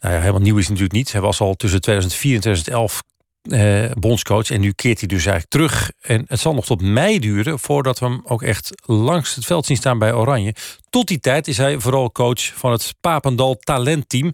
[0.00, 1.12] Nou ja, helemaal nieuw is het natuurlijk niet.
[1.12, 3.02] Hij was al tussen 2004 en 2011
[3.42, 4.50] eh, bondscoach.
[4.50, 5.92] En nu keert hij dus eigenlijk terug.
[6.00, 9.66] En het zal nog tot mei duren voordat we hem ook echt langs het veld
[9.66, 10.54] zien staan bij Oranje.
[10.90, 14.32] Tot die tijd is hij vooral coach van het Papendal talentteam.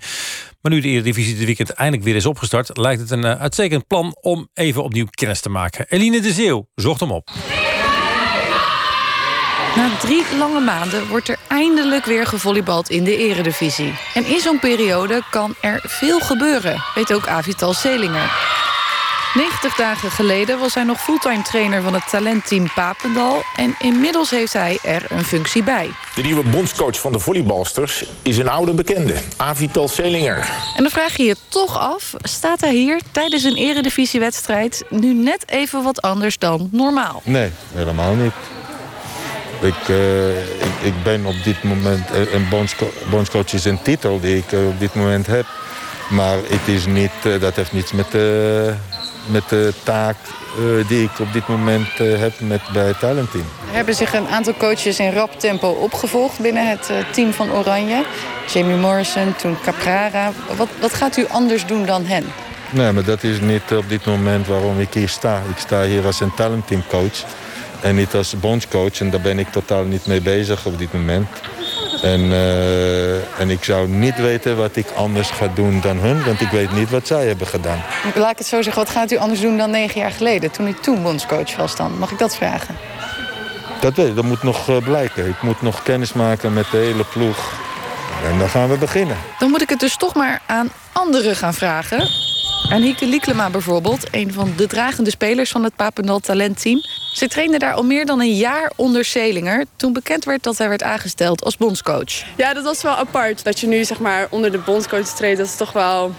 [0.61, 2.77] Maar nu de Eredivisie dit weekend eindelijk weer is opgestart...
[2.77, 5.87] lijkt het een eh, uitstekend plan om even opnieuw kennis te maken.
[5.89, 7.31] Eline de Zeeuw zocht hem op.
[9.77, 13.95] Na drie lange maanden wordt er eindelijk weer gevolleybald in de eredivisie.
[14.15, 18.31] En in zo'n periode kan er veel gebeuren, weet ook Avital Selinger.
[19.35, 23.43] 90 dagen geleden was hij nog fulltime trainer van het talentteam Papendal...
[23.57, 25.91] en inmiddels heeft hij er een functie bij.
[26.15, 30.37] De nieuwe bondscoach van de volleybalsters is een oude bekende, Avital Selinger.
[30.77, 34.85] En dan vraag je je toch af, staat hij hier tijdens een eredivisiewedstrijd...
[34.89, 37.23] nu net even wat anders dan normaal?
[37.25, 38.33] Nee, helemaal niet.
[39.65, 44.37] Ik, uh, ik, ik, ben op dit moment een bondsco bondscoach is een titel die
[44.37, 45.47] ik uh, op dit moment heb.
[46.11, 48.07] Maar het is niet, dat heeft niets met,
[49.27, 50.17] met de taak
[50.89, 53.45] die ik op dit moment heb met, bij het talentteam.
[53.69, 58.05] Er hebben zich een aantal coaches in rap tempo opgevolgd binnen het team van Oranje.
[58.53, 60.33] Jamie Morrison, toen Caprara.
[60.57, 62.25] Wat, wat gaat u anders doen dan hen?
[62.71, 65.43] Nee, maar dat is niet op dit moment waarom ik hier sta.
[65.51, 67.25] Ik sta hier als een talentteamcoach.
[67.85, 69.01] En niet als bondscoach.
[69.01, 71.29] En daar ben ik totaal niet mee bezig op dit moment.
[72.03, 76.25] En, uh, en ik zou niet weten wat ik anders ga doen dan hun.
[76.25, 77.83] Want ik weet niet wat zij hebben gedaan.
[78.15, 78.85] Laat ik het zo zeggen.
[78.85, 80.51] Wat gaat u anders doen dan negen jaar geleden?
[80.51, 81.99] Toen u toen bondscoach was dan.
[81.99, 82.77] Mag ik dat vragen?
[83.81, 85.29] Dat, weet, dat moet nog uh, blijken.
[85.29, 87.53] Ik moet nog kennis maken met de hele ploeg.
[88.31, 89.17] En dan gaan we beginnen.
[89.39, 92.09] Dan moet ik het dus toch maar aan anderen gaan vragen.
[92.71, 96.81] Aan Hieke Lieklema bijvoorbeeld, een van de dragende spelers van het Papendal talentteam.
[97.15, 99.65] Ze trainde daar al meer dan een jaar onder Selinger...
[99.77, 102.23] toen bekend werd dat hij werd aangesteld als bondscoach.
[102.37, 103.45] Ja, dat was wel apart.
[103.45, 106.15] Dat je nu zeg maar onder de bondscoach treedt, dat is toch wel...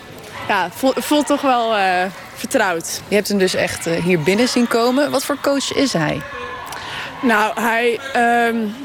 [0.47, 2.03] Ja, voelt, voelt toch wel uh,
[2.35, 3.01] vertrouwd.
[3.07, 5.11] Je hebt hem dus echt uh, hier binnen zien komen.
[5.11, 6.21] Wat voor coach is hij?
[7.21, 7.99] Nou, hij...
[8.47, 8.75] Um...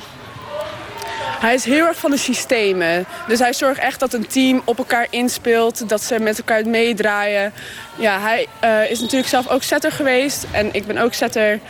[1.41, 3.05] Hij is heel erg van de systemen.
[3.29, 5.89] Dus hij zorgt echt dat een team op elkaar inspeelt.
[5.89, 7.53] Dat ze met elkaar meedraaien.
[7.97, 10.47] Ja, hij uh, is natuurlijk zelf ook setter geweest.
[10.51, 11.61] En ik ben ook setter.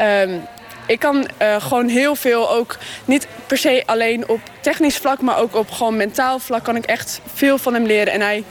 [0.00, 0.46] Um,
[0.86, 5.20] ik kan uh, gewoon heel veel, ook niet per se alleen op technisch vlak...
[5.20, 8.12] maar ook op gewoon mentaal vlak kan ik echt veel van hem leren.
[8.12, 8.44] En hij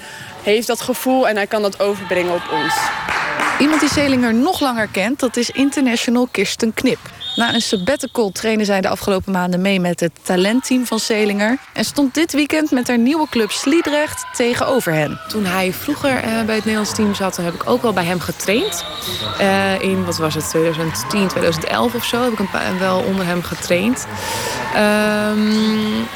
[0.43, 2.73] heeft dat gevoel en hij kan dat overbrengen op ons.
[3.59, 6.99] Iemand die Selinger nog langer kent, dat is international Kirsten Knip.
[7.35, 11.57] Na een sabbatical trainen zij de afgelopen maanden mee met het talentteam van Selinger.
[11.73, 15.19] En stond dit weekend met haar nieuwe club Sliedrecht tegenover hen.
[15.27, 18.19] Toen hij vroeger uh, bij het Nederlands team zat, heb ik ook wel bij hem
[18.19, 18.85] getraind.
[19.41, 23.25] Uh, in, wat was het, 2010, 2011 of zo, heb ik een paar, wel onder
[23.25, 24.07] hem getraind.
[24.75, 26.07] Um,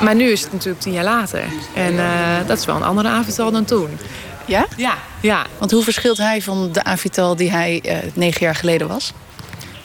[0.00, 1.44] maar nu is het natuurlijk tien jaar later.
[1.74, 3.98] En uh, dat is wel een andere Avital dan toen.
[4.44, 4.66] Ja?
[4.76, 4.94] Ja.
[5.20, 5.46] ja.
[5.58, 9.12] Want hoe verschilt hij van de Avital die hij uh, negen jaar geleden was?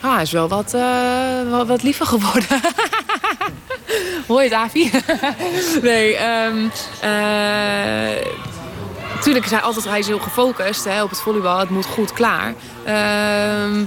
[0.00, 2.60] Ah, hij is wel wat, uh, wat, wat liever geworden.
[4.26, 4.90] Hoi, Davi.
[5.82, 6.70] nee, um,
[9.22, 11.58] Natuurlijk is hij altijd hij is heel gefocust hè, op het volleybal.
[11.58, 12.54] Het moet goed klaar.
[12.86, 12.92] Uh,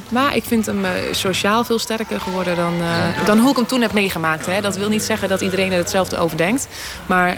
[0.10, 3.66] maar ik vind hem uh, sociaal veel sterker geworden dan, uh, dan hoe ik hem
[3.66, 4.46] toen heb meegemaakt.
[4.46, 4.62] Hè.
[4.62, 6.68] Dat wil niet zeggen dat iedereen er hetzelfde over denkt.
[7.06, 7.38] Maar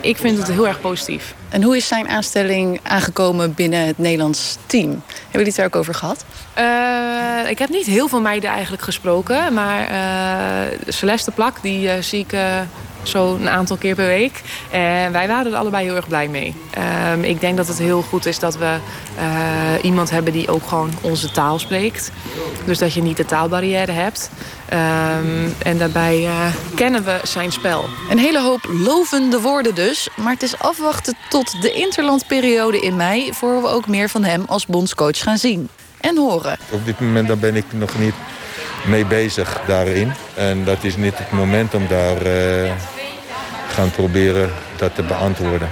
[0.00, 1.34] ik vind het heel erg positief.
[1.48, 4.90] En hoe is zijn aanstelling aangekomen binnen het Nederlands team?
[4.90, 6.24] Hebben jullie het daar ook over gehad?
[6.58, 9.54] Uh, ik heb niet heel veel meiden eigenlijk gesproken.
[9.54, 9.88] Maar
[10.88, 12.34] Celeste Plak, die zie ik
[13.02, 14.42] zo een aantal keer per week.
[14.70, 16.54] En wij waren er allebei heel erg blij mee.
[17.12, 18.76] Um, ik denk dat het heel goed is dat we
[19.82, 22.10] iemand hebben die ook gewoon onze taal spreekt.
[22.64, 24.30] Dus dat je niet de taalbarrière hebt.
[24.72, 26.28] Um, en daarbij
[26.74, 27.84] kennen we zijn spel.
[28.10, 30.08] Een hele hoop lovende woorden dus.
[30.16, 33.32] Maar het is afwachten tot de interlandperiode in mei...
[33.32, 35.68] voor we ook meer van hem als bondscoach gaan zien
[36.00, 36.58] en horen.
[36.70, 38.14] Op dit moment daar ben ik nog niet
[38.86, 40.12] mee bezig daarin.
[40.34, 42.72] En dat is niet het moment om daar uh,
[43.68, 45.68] gaan proberen dat te beantwoorden.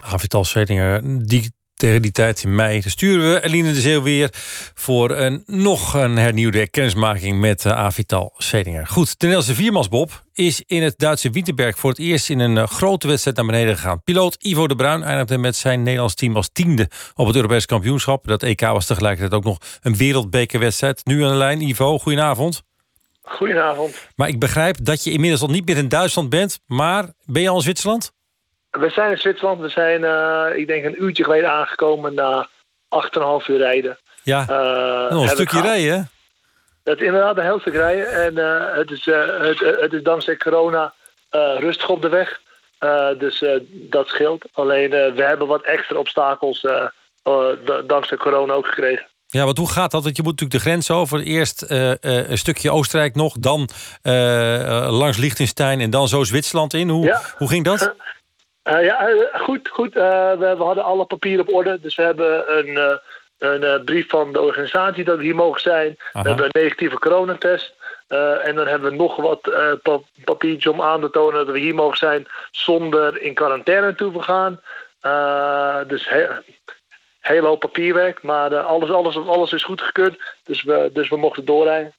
[0.00, 1.52] Avital Zwedinger, die
[1.84, 4.28] tegen die tijd in mei sturen we Eline de Zeeuw weer
[4.74, 8.86] voor een, nog een hernieuwde kennismaking met uh, Avital Sedinger.
[8.86, 12.66] Goed, de Nederlandse viermansbob is in het Duitse Wietenberg voor het eerst in een uh,
[12.66, 14.02] grote wedstrijd naar beneden gegaan.
[14.02, 18.26] Piloot Ivo de Bruin eindigde met zijn Nederlands team als tiende op het Europees kampioenschap.
[18.26, 21.04] Dat EK was tegelijkertijd ook nog een wereldbekerwedstrijd.
[21.04, 22.62] Nu aan de lijn, Ivo, goedenavond.
[23.22, 24.08] Goedenavond.
[24.16, 27.48] Maar ik begrijp dat je inmiddels al niet meer in Duitsland bent, maar ben je
[27.48, 28.12] al in Zwitserland?
[28.80, 29.60] We zijn in Zwitserland.
[29.60, 32.48] We zijn, uh, ik denk, een uurtje geleden aangekomen na
[32.88, 33.98] 8,5 uur rijden.
[34.22, 36.02] Ja, uh, een stukje rijden, hè?
[36.82, 38.12] dat is inderdaad een heel stuk rijden.
[38.12, 40.92] En eh, het, is, eh, het, het is dankzij corona
[41.30, 42.40] eh, rustig op de weg.
[42.78, 44.44] Eh, dus eh, dat scheelt.
[44.52, 46.84] Alleen eh, we hebben wat extra obstakels eh,
[47.22, 47.46] eh,
[47.86, 49.06] dankzij corona ook gekregen.
[49.26, 50.02] Ja, want hoe gaat dat?
[50.02, 51.20] Want je moet natuurlijk de grens over.
[51.20, 51.96] Eerst eh, eh,
[52.30, 53.68] een stukje Oostenrijk nog, dan
[54.02, 56.88] eh, eh, langs Liechtenstein en dan zo Zwitserland in.
[56.88, 57.20] Hoe, Ja.
[57.36, 57.94] hoe ging dat?
[58.64, 59.68] Eh, ja, eh, goed.
[59.68, 59.96] goed.
[59.96, 61.80] Eh, we, we hadden alle papieren op orde.
[61.80, 63.00] Dus we hebben een,
[63.38, 65.96] een brief van de organisatie dat we hier mogen zijn.
[65.98, 66.22] Aha.
[66.22, 67.74] We hebben een negatieve coronatest.
[68.42, 69.40] En dan hebben we nog wat
[69.82, 74.04] pa papiertjes om aan te tonen dat we hier mogen zijn zonder in quarantaine te
[74.04, 74.60] hoeven gaan.
[75.88, 76.26] Dus he
[77.20, 78.22] hele hoop papierwerk.
[78.22, 80.36] Maar alles, alles, alles is goedgekeurd.
[80.44, 81.94] Dus we, dus we mochten doorrijden.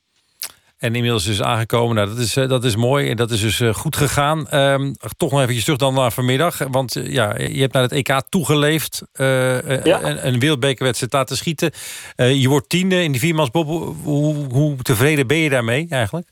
[0.78, 1.96] En inmiddels is aangekomen.
[1.96, 4.48] Nou, dat is, eh, dat is mooi en dat is dus eh, goed gegaan.
[4.48, 6.58] Ehm, toch nog eventjes terug dan naar vanmiddag.
[6.58, 9.02] Want eh, ja, je hebt naar het EK toegeleefd.
[9.14, 10.04] Ja.
[10.04, 11.72] een, een wereldbekerwedstrijd laten schieten.
[12.16, 13.66] Je wordt tiende in die viermansbob.
[14.04, 16.28] Hoe, hoe tevreden ben je daarmee eigenlijk?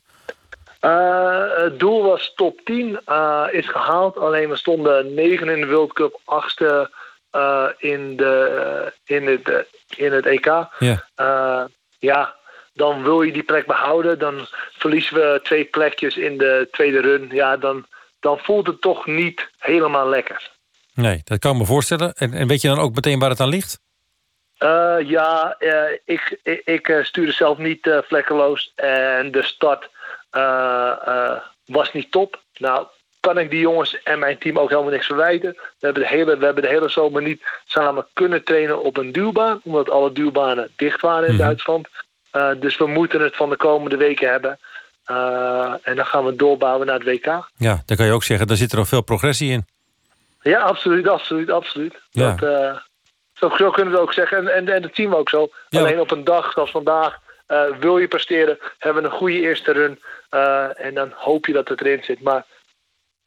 [1.64, 4.16] Het doel was top 10, eh, is gehaald.
[4.16, 6.90] Alleen we stonden 9 in de World Cup, 8e
[7.30, 10.46] eh, in, de, in, het, in het EK.
[10.78, 11.04] Ja.
[11.98, 12.34] Ja,
[12.74, 14.18] dan wil je die plek behouden.
[14.18, 14.46] Dan
[14.78, 17.28] verliezen we twee plekjes in de tweede run.
[17.30, 17.86] Ja, dan,
[18.20, 20.52] dan voelt het toch niet helemaal lekker.
[20.94, 22.12] Nee, dat kan ik me voorstellen.
[22.12, 23.82] En, en weet je dan ook meteen waar het aan ligt?
[24.58, 28.72] Eh, ja, eh, ik, ik, ik eh, stuurde zelf niet eh, vlekkeloos.
[28.74, 29.90] En de start
[31.64, 32.42] was niet top.
[32.56, 32.86] Nou,
[33.20, 35.52] kan ik die jongens en mijn team ook helemaal niks verwijten.
[35.52, 39.12] We hebben de hele, we hebben de hele zomer niet samen kunnen trainen op een
[39.12, 39.60] duwbaan.
[39.64, 41.88] Omdat alle duwbanen dicht waren in Duitsland.
[42.34, 44.58] Eh, dus we moeten het van de komende weken hebben.
[45.04, 47.50] Eh, en dan gaan we doorbouwen naar het WK.
[47.56, 49.66] Ja, dan kan je ook zeggen, daar zit er nog veel progressie in.
[50.40, 51.94] Ja, absoluut, absoluut, absoluut.
[52.10, 52.34] Ja.
[52.34, 52.76] Dat, eh,
[53.34, 54.38] zo, zo kunnen we het ook zeggen.
[54.38, 55.48] En, en, en dat zien we ook zo.
[55.70, 57.18] Alleen op een dag zoals vandaag
[57.80, 58.58] wil je presteren.
[58.78, 60.00] Hebben we een goede eerste run.
[60.76, 62.20] en dan hoop je dat het erin zit.
[62.22, 62.44] Maar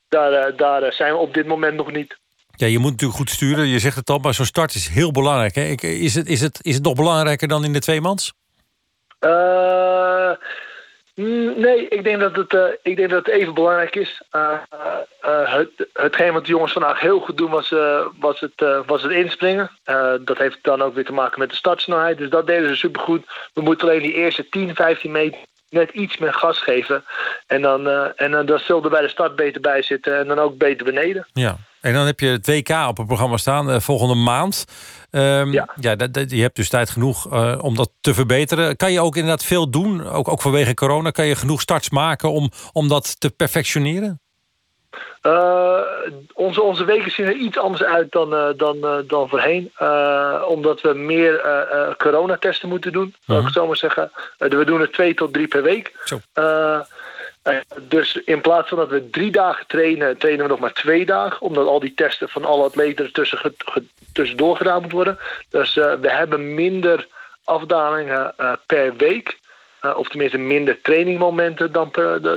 [0.09, 2.17] daar, daar zijn we op dit moment nog niet.
[2.55, 3.67] Ja, je moet natuurlijk goed sturen.
[3.67, 5.55] Je zegt het al, maar zo'n start is heel belangrijk.
[5.55, 5.63] Hè?
[5.63, 8.33] Ik- Is, het, is, het, is het nog belangrijker dan in de tweemans?
[9.19, 10.31] Eh,
[11.15, 14.21] mm, nee, ik denk dat het, eh, ik denk dat het even belangrijk is.
[14.29, 14.59] Eh,
[15.45, 17.69] het, hetgeen wat de jongens vandaag heel goed doen was,
[18.19, 19.71] was, het, was het inspringen.
[20.21, 22.17] Dat heeft dan ook weer te maken met de startsnelheid.
[22.17, 23.25] Dus dat deden ze supergoed.
[23.53, 27.03] We moeten alleen die eerste 10, 15 meter net iets meer gas geven.
[27.47, 30.27] En dan, eh, en dan, dan zullen we bij de start beter bij zitten en
[30.27, 31.27] dan ook beter beneden.
[31.33, 31.57] Ja.
[31.81, 34.65] En dan heb je het WK op het programma staan eh, volgende maand.
[35.11, 35.95] Ehm, ja.
[35.95, 38.75] dat, dat- je hebt dus tijd genoeg eh, om dat te verbeteren.
[38.75, 41.11] Kan je ook inderdaad veel doen, ook, ook vanwege corona?
[41.11, 44.21] Kan je genoeg starts maken om, om dat te perfectioneren?
[45.21, 45.79] Eh,
[46.33, 49.71] onze, onze weken zien er iets anders uit dan, eh, dan, eh, dan voorheen.
[50.47, 51.41] Omdat we meer
[51.97, 54.11] coronatesten moeten doen, zou ik het zo maar zeggen.
[54.37, 55.93] We doen er twee tot drie per week.
[57.41, 61.05] Eh, dus in plaats van dat we drie dagen trainen, trainen we nog maar twee
[61.05, 61.41] dagen.
[61.41, 63.55] Omdat al die testen van alle atleten er tussen,
[64.13, 65.19] tussendoor gedaan moeten worden.
[65.49, 67.07] Dus we hebben minder
[67.43, 68.33] afdalingen
[68.65, 69.39] per week.
[69.87, 71.89] Eh, of tenminste minder trainingmomenten dan,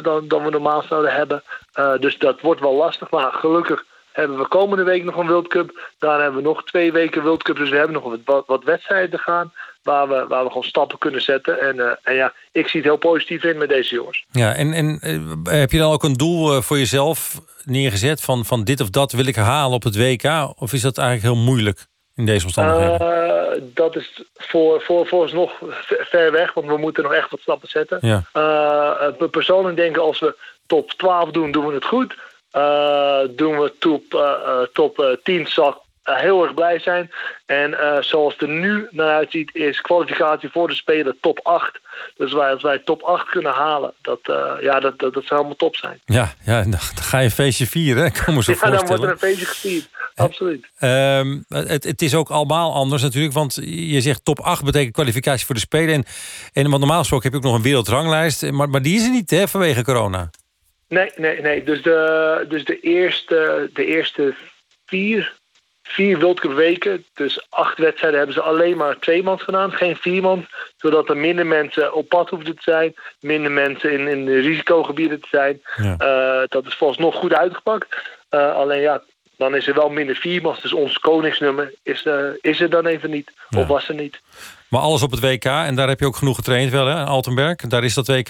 [0.03, 1.43] dan, dan we normaal zouden hebben.
[1.73, 3.11] Eh, dus dat wordt wel lastig.
[3.11, 5.93] Maar gelukkig hebben we komende week nog een World Cup.
[5.99, 7.57] Daarna hebben we nog twee weken World Cup.
[7.57, 9.53] Dus we hebben nog wat, wat, wedstrijden te gaan.
[9.83, 11.61] Waar we, waar we gewoon stappen kunnen zetten.
[11.61, 14.25] En, eh, en ja, ik zie het heel positief in met deze jongens.
[14.31, 14.99] Ja, en, en
[15.43, 19.27] heb je dan ook een doel voor jezelf neergezet van, van dit of dat wil
[19.27, 20.53] ik halen op het WK?
[20.57, 21.87] Of is dat eigenlijk heel moeilijk
[22.21, 23.01] in deze omstandigheden?
[23.01, 27.41] Eh, dat is voor, voor, vooralsnog ver- ver weg, want we moeten nog echt wat
[27.41, 27.99] stappen zetten.
[28.01, 28.23] Ja.
[28.33, 32.15] Eh, eh, persoonlijk denken als we top 12 doen, doen we het goed.
[33.37, 34.03] Doen we top,
[34.73, 37.11] top eh, 10, zal ik heel erg blij zijn.
[37.47, 41.81] En zoals het er nu naar uitziet, is kwalificatie voor de Spelen top 8.
[42.17, 44.21] Dus wij, als wij top 8 kunnen halen, dat,
[44.61, 46.01] ja, dat, dat, dat zou helemaal top zijn.
[46.05, 48.11] Ja, ja dan, ga je een feestje vieren, hè?
[48.11, 49.89] kan me zo Ja, dan wordt er een feestje gevierd.
[50.21, 50.67] Absoluut.
[50.79, 55.47] Ehm, het, het is ook allemaal anders natuurlijk, want je zegt top 8 betekent kwalificatie
[55.47, 55.95] voor de Spelen.
[55.95, 56.05] En,
[56.53, 59.11] en want normaal gesproken heb je ook nog een wereldranglijst, maar, maar die is er
[59.11, 60.31] niet hè, vanwege corona.
[60.91, 61.65] Nee, nee, nee.
[61.65, 64.35] Dus de, dus de, eerste, de eerste
[64.87, 65.33] vier,
[65.83, 70.47] vier World weken, dus acht wedstrijden, hebben ze alleen maar tweemans gedaan, geen viermans.
[70.77, 75.21] Zodat er minder mensen op pad hoefden te zijn, minder mensen in, in de risicogebieden
[75.21, 75.61] te zijn.
[75.99, 77.87] Eh, dat is volgens nog goed uitgepakt.
[78.29, 79.03] Eh, alleen ja,
[79.41, 80.61] dan is er wel minder viermans.
[80.61, 83.33] Dus ons koningsnummer is, eh, is er dan even niet.
[83.57, 84.21] Of was er niet.
[84.69, 87.01] Maar alles op het WK, en daar heb je ook genoeg getraind wel, hè?
[87.01, 88.29] in Altenberg, daar is dat WK.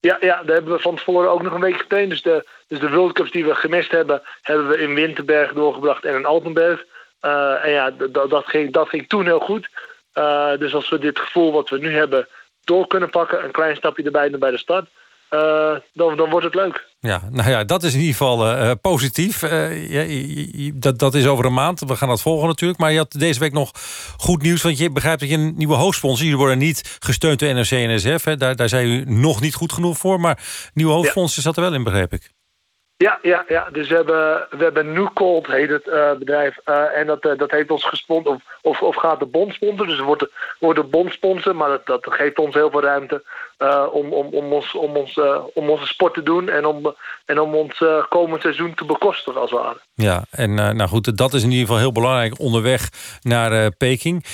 [0.00, 2.10] Ja, ja, daar hebben we van tevoren ook nog een week getraind.
[2.10, 6.04] Dus de, dus de World Cups die we gemist hebben, hebben we in Winterberg doorgebracht
[6.04, 6.84] en in Altenberg.
[7.20, 7.90] Eh, en ja,
[8.28, 9.68] dat, ging, dat ging toen heel goed.
[10.12, 12.28] Eh, dus als we dit gevoel wat we nu hebben
[12.64, 13.44] door kunnen pakken.
[13.44, 14.88] Een klein stapje erbij bij de start.
[15.30, 16.88] Uh, dan, dan wordt het leuk.
[17.00, 19.42] Ja, nou ja, dat is in ieder geval uh, positief.
[19.42, 21.80] Uh, ja, dat, dat is over een maand.
[21.80, 22.80] We gaan dat volgen natuurlijk.
[22.80, 23.70] Maar je had deze week nog
[24.16, 24.62] goed nieuws.
[24.62, 26.22] Want je begrijpt dat je een nieuwe hoofdsponsor...
[26.22, 28.24] jullie worden niet gesteund door NRC en NSF.
[28.24, 28.36] Hè.
[28.36, 30.20] Daar, daar zijn u nog niet goed genoeg voor.
[30.20, 31.42] Maar nieuwe hoofdsponsor ja.
[31.42, 32.30] zat er wel in, begreep ik.
[33.06, 33.68] Ja, ja, ja.
[33.72, 36.56] dus we hebben, we hebben New Cold, heet het uh, bedrijf.
[36.66, 39.86] Uh, en dat, uh, dat heeft ons gesponsord, of, of, of gaat de bond sponsoren.
[39.86, 43.22] Dus we worden, worden bond sponsor, maar dat, dat geeft ons heel veel ruimte
[43.92, 45.20] om, om, om, ons, om, ons,
[45.54, 46.48] om onze sport te doen.
[46.48, 46.94] En om,
[47.24, 49.80] en om ons komend seizoen te bekostigen, als het ware.
[49.94, 52.88] Ja, en nou goed, dat is in ieder geval heel belangrijk onderweg
[53.22, 54.24] naar Peking.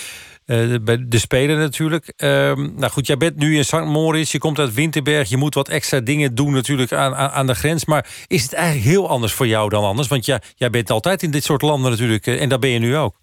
[0.47, 2.13] Uh, bij de Spelen natuurlijk.
[2.17, 3.85] Uh, nou goed, jij bent nu in St.
[3.85, 5.29] Moritz, je komt uit Winterberg...
[5.29, 7.85] je moet wat extra dingen doen natuurlijk aan, aan, de grens.
[7.85, 10.09] Maar is het eigenlijk heel anders voor jou dan anders?
[10.09, 12.27] Want ja, jij bent altijd in dit soort landen natuurlijk...
[12.27, 13.15] en daar ben je nu ook.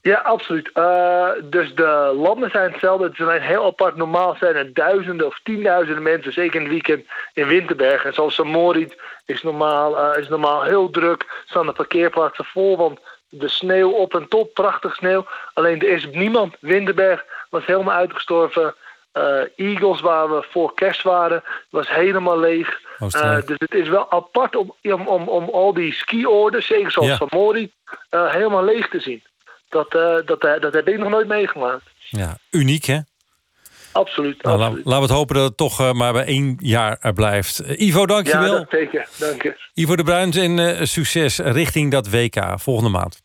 [0.00, 0.70] Ja, absoluut.
[0.74, 3.06] Uh, dus de landen zijn hetzelfde.
[3.06, 3.96] Het zijn heel apart.
[3.96, 6.32] Normaal zijn er duizenden of tienduizenden mensen...
[6.32, 8.04] zeker in het weekend in Winterberg.
[8.04, 8.38] En zoals.
[8.38, 8.94] Moritz
[9.26, 11.42] is normaal, is normaal heel druk.
[11.46, 13.00] Staan de parkeerplaatsen vol, want
[13.34, 15.26] de sneeuw op en top, prachtig sneeuw.
[15.52, 16.56] Alleen er is niemand.
[16.60, 18.74] Winterberg was helemaal uitgestorven.
[19.16, 22.80] Uh, Eagles, waar we voor kerst waren, was helemaal leeg.
[23.00, 27.08] Uh, dus het is wel apart om, om, om, om al die skiorders, zeker zoals
[27.08, 27.16] ja.
[27.16, 27.72] van Mori,
[28.10, 29.22] uh, helemaal leeg te zien.
[29.68, 31.84] Dat, dat, dat heb ik nog nooit meegemaakt.
[32.08, 32.98] Ja, uniek hè?
[33.92, 34.42] Absoluut.
[34.42, 34.84] Nou, absoluut.
[34.84, 37.62] Laten we het hopen dat het toch uh, maar bij één jaar blijft.
[37.62, 38.52] Uh, Ivo, dankjewel.
[38.52, 39.08] Ja, dat zeker.
[39.18, 39.56] Dank je.
[39.74, 43.22] Ivo de Bruins en uh, succes richting dat WK volgende maand.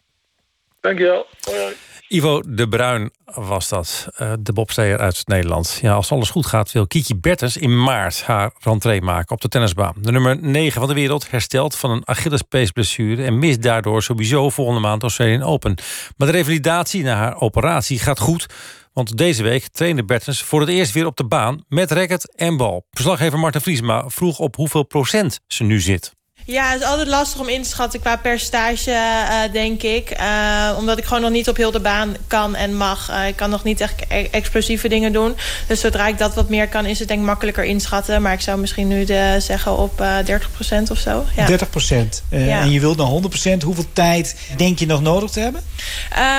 [0.82, 1.26] Dankjewel.
[1.42, 1.74] Hoi, hoi.
[2.08, 4.08] Ivo de Bruin was dat,
[4.40, 5.80] de bobsteer uit Nederland.
[5.82, 9.48] Ja, als alles goed gaat wil Kietje Bertens in maart haar rentree maken op de
[9.48, 9.94] tennisbaan.
[9.98, 13.24] De nummer 9 van de wereld herstelt van een Achillespeesblessure...
[13.24, 15.78] en mist daardoor sowieso volgende maand Australian Open.
[16.18, 18.46] Maar de revalidatie na haar operatie gaat goed...
[18.98, 22.58] Want deze week trainde Bertens voor het eerst weer op de baan met racket en
[22.58, 22.86] bal.
[22.92, 26.16] Verslaggever Marten Vriesma vroeg op hoeveel procent ze nu zit.
[26.50, 30.20] Ja, het is altijd lastig om in te schatten qua percentage, uh, denk ik.
[30.20, 33.10] Uh, omdat ik gewoon nog niet op heel de baan kan en mag.
[33.10, 35.36] Uh, ik kan nog niet echt e explosieve dingen doen.
[35.68, 38.22] Dus zodra ik dat wat meer kan, is het denk ik makkelijker inschatten.
[38.22, 41.26] Maar ik zou misschien nu de, zeggen op 30% of zo.
[41.36, 41.48] Ja.
[41.50, 41.54] 30%.
[42.30, 42.62] Ja.
[42.62, 43.64] En je wilt naar 100%.
[43.64, 45.62] Hoeveel tijd denk je nog nodig te hebben?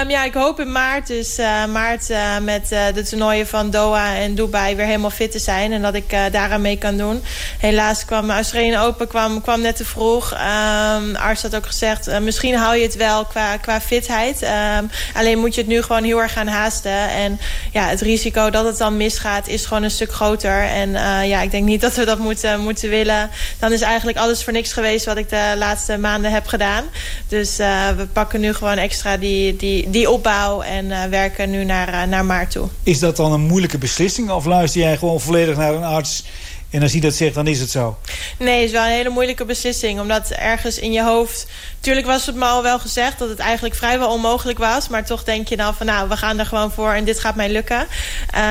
[0.02, 1.36] Um, ja, ik hoop in maart, dus
[1.72, 2.08] maart
[2.42, 5.72] met de toernooien van Doha en Dubai weer helemaal fit te zijn.
[5.72, 7.22] En dat ik daaraan mee kan doen.
[7.58, 10.32] Helaas kwam Australië Open kwam, kwam net te vroeg vroeg.
[10.32, 14.42] Um, arts had ook gezegd, uh, misschien hou je het wel qua, qua fitheid.
[14.42, 17.10] Um, alleen moet je het nu gewoon heel erg gaan haasten.
[17.10, 17.40] En
[17.72, 20.62] ja, het risico dat het dan misgaat is gewoon een stuk groter.
[20.62, 23.30] En uh, ja, ik denk niet dat we dat moeten, moeten willen.
[23.58, 26.84] Dan is eigenlijk alles voor niks geweest wat ik de laatste maanden heb gedaan.
[27.28, 32.08] Dus uh, we pakken nu gewoon extra die, die, die opbouw en werken nu naar,
[32.08, 32.68] naar maart toe.
[32.82, 34.30] Is dat dan een moeilijke beslissing?
[34.30, 36.24] Of luister jij gewoon volledig naar een arts...
[36.70, 37.98] En als hij dat zegt, dan is het zo.
[38.38, 40.00] Nee, het is wel een hele moeilijke beslissing.
[40.00, 41.46] Omdat ergens in je hoofd...
[41.80, 44.88] Tuurlijk was het me al wel gezegd dat het eigenlijk vrijwel onmogelijk was.
[44.88, 47.34] Maar toch denk je dan van nou, we gaan er gewoon voor en dit gaat
[47.34, 47.80] mij lukken.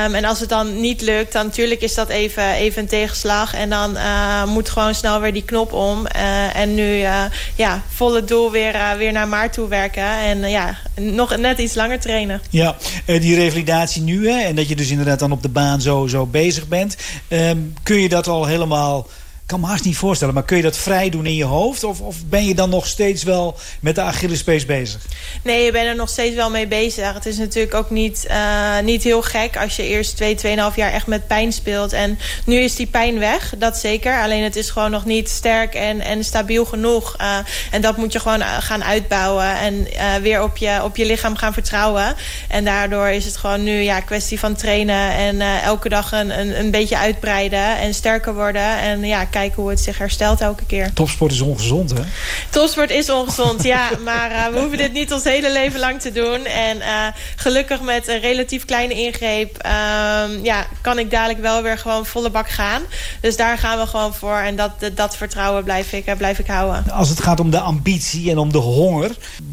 [0.06, 3.54] Um, en als het dan niet lukt, dan natuurlijk is dat even, even een tegenslag.
[3.54, 6.06] En dan uh, moet gewoon snel weer die knop om.
[6.16, 10.02] Uh, en nu uh, ja, volle doel weer, weer naar maart toe werken.
[10.02, 12.42] En ja, nog net iets langer trainen.
[12.50, 16.06] Ja, die revalidatie nu hè, en dat je dus inderdaad dan op de baan zo,
[16.06, 16.96] zo bezig bent.
[17.28, 19.06] Um, kun je dat al helemaal...
[19.48, 21.84] Kan me haast niet voorstellen, maar kun je dat vrij doen in je hoofd?
[21.84, 25.02] Of, of ben je dan nog steeds wel met de Achillespees bezig?
[25.42, 27.14] Nee, je bent er nog steeds wel mee bezig.
[27.14, 30.92] Het is natuurlijk ook niet, uh, niet heel gek als je eerst twee, tweeënhalf jaar
[30.92, 31.92] echt met pijn speelt.
[31.92, 34.20] En nu is die pijn weg, dat zeker.
[34.22, 37.16] Alleen het is gewoon nog niet sterk en, en stabiel genoeg.
[37.20, 37.36] Uh,
[37.70, 39.86] en dat moet je gewoon gaan uitbouwen en
[40.22, 42.14] weer op je, op je lichaam gaan vertrouwen.
[42.48, 46.58] En daardoor is het gewoon nu ja, kwestie van trainen en elke dag een, een,
[46.58, 48.78] een beetje uitbreiden en sterker worden.
[48.78, 50.92] En ja, kijken hoe het zich herstelt elke keer.
[50.92, 52.02] Topsport is ongezond, hè?
[52.50, 53.90] Topsport is ongezond, ja.
[54.04, 56.44] Maar uh, we hoeven dit niet ons hele leven lang te doen.
[56.44, 59.56] En uh, gelukkig met een relatief kleine ingreep...
[59.56, 62.82] Um, ja, kan ik dadelijk wel weer gewoon volle bak gaan.
[63.20, 64.36] Dus daar gaan we gewoon voor.
[64.38, 66.90] En dat, dat vertrouwen blijf ik, blijf ik houden.
[66.90, 69.10] Als het gaat om de ambitie en om de honger...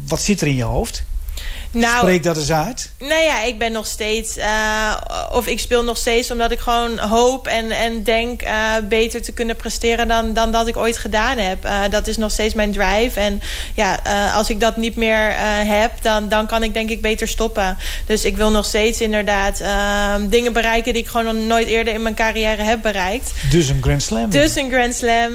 [0.08, 1.04] wat zit er in je hoofd?
[1.76, 2.90] Nou, Spreek dat eens uit.
[2.98, 4.36] Nou ja, ik ben nog steeds...
[4.36, 4.96] Uh,
[5.32, 8.42] of ik speel nog steeds omdat ik gewoon hoop en, en denk...
[8.42, 8.50] Uh,
[8.88, 11.64] beter te kunnen presteren dan, dan dat ik ooit gedaan heb.
[11.64, 13.20] Uh, dat is nog steeds mijn drive.
[13.20, 13.40] En
[13.74, 14.00] ja,
[14.34, 15.32] als ik dat niet meer
[15.66, 15.92] heb...
[16.02, 17.76] Dan, dan kan ik denk ik beter stoppen.
[18.06, 20.92] Dus ik wil nog steeds inderdaad ehm, dingen bereiken...
[20.92, 23.32] die ik gewoon nog nooit eerder in mijn carrière heb bereikt.
[23.50, 24.30] Dus een Grand Slam?
[24.30, 25.32] Dus een Grand Slam.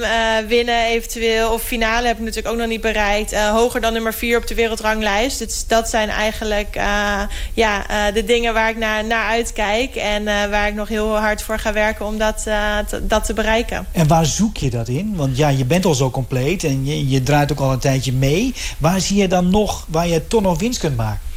[0.47, 1.51] winnen eventueel.
[1.51, 3.35] Of finale heb ik natuurlijk ook nog niet bereikt.
[3.35, 5.39] hoger dan nummer vier op de wereldranglijst.
[5.39, 7.21] Dus dat zijn eigenlijk eigenlijk eh,
[7.53, 9.95] ja, eh, de dingen waar ik naar, naar uitkijk.
[9.95, 12.47] En eh, waar ik nog heel hard voor ga werken om dat,
[13.03, 13.85] dat te bereiken.
[13.91, 15.15] En waar zoek je dat in?
[15.15, 18.13] Want ja, je bent al zo compleet en je, je draait ook al een tijdje
[18.13, 18.53] mee.
[18.77, 21.30] Waar zie je dan nog, waar je toch nog winst kunt maken?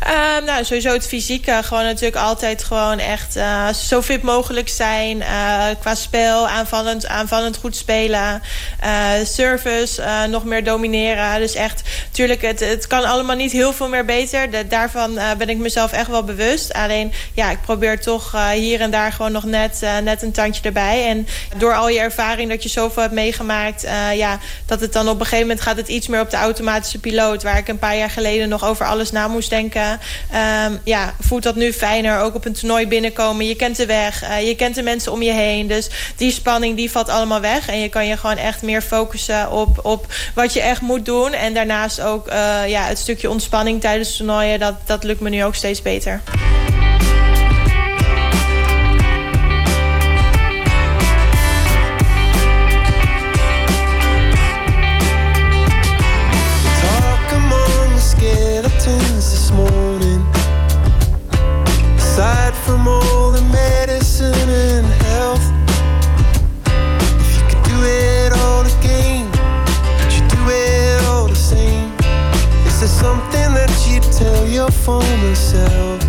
[0.00, 1.60] Ehm, nou, sowieso het fysieke.
[1.62, 5.22] Gewoon natuurlijk altijd gewoon echt eh, zo fit mogelijk zijn.
[5.22, 8.42] eh, qua spel, aanvallend, aanvallend goed spelen.
[8.80, 11.40] eh, service, nog meer domineren.
[11.40, 14.68] Dus echt, natuurlijk, het, het kan allemaal niet heel veel meer beter.
[14.68, 16.72] Daarvan ben ik mezelf echt wel bewust.
[16.72, 21.06] Alleen, ja, ik probeer toch hier en daar gewoon nog net, net een tandje erbij.
[21.06, 23.86] En door al je ervaring dat je zoveel hebt meegemaakt...
[24.14, 26.98] ja, dat het dan op een gegeven moment gaat het iets meer op de automatische
[26.98, 27.42] piloot...
[27.42, 29.59] waar ik een paar jaar geleden nog over alles na moest denken.
[29.68, 32.20] Ehm, ja, voelt dat nu fijner.
[32.20, 33.46] Ook op een toernooi binnenkomen.
[33.46, 34.22] Je kent de weg.
[34.22, 35.66] eh, je kent de mensen om je heen.
[35.66, 37.68] Dus die spanning die valt allemaal weg.
[37.68, 41.32] En je kan je gewoon echt meer focussen op, op wat je echt moet doen.
[41.32, 44.58] En daarnaast ook eh, ja, het stukje ontspanning tijdens toernooien.
[44.58, 46.20] Dat, dat lukt me nu ook steeds beter.
[74.84, 76.00] Former self?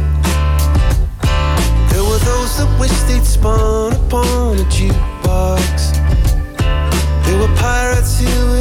[1.91, 5.91] There were those that wish they'd spun upon a jukebox.
[7.26, 8.61] There were pirates who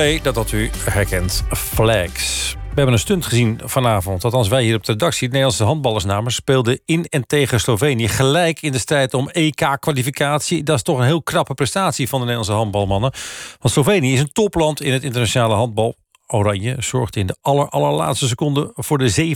[0.00, 2.52] Dat had u herkent, Flags.
[2.52, 4.24] We hebben een stunt gezien vanavond.
[4.24, 5.22] Althans, wij hier op de redactie.
[5.22, 8.08] Het Nederlandse handballersnamers speelden in en tegen Slovenië.
[8.08, 10.62] Gelijk in de strijd om EK-kwalificatie.
[10.62, 13.12] Dat is toch een heel krappe prestatie van de Nederlandse handbalmannen.
[13.58, 15.96] Want Slovenië is een topland in het internationale handbal.
[16.26, 19.34] Oranje zorgde in de aller, allerlaatste seconde voor de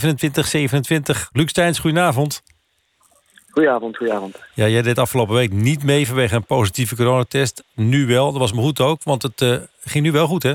[1.25, 1.29] 27-27.
[1.31, 2.41] Luc Steins, goedenavond.
[3.55, 4.43] Goedenavond, goedenavond.
[4.53, 7.63] Ja, jij deed afgelopen week niet mee vanwege een positieve coronatest.
[7.75, 10.53] Nu wel, dat was me goed ook, want het eh, ging nu wel goed, hè?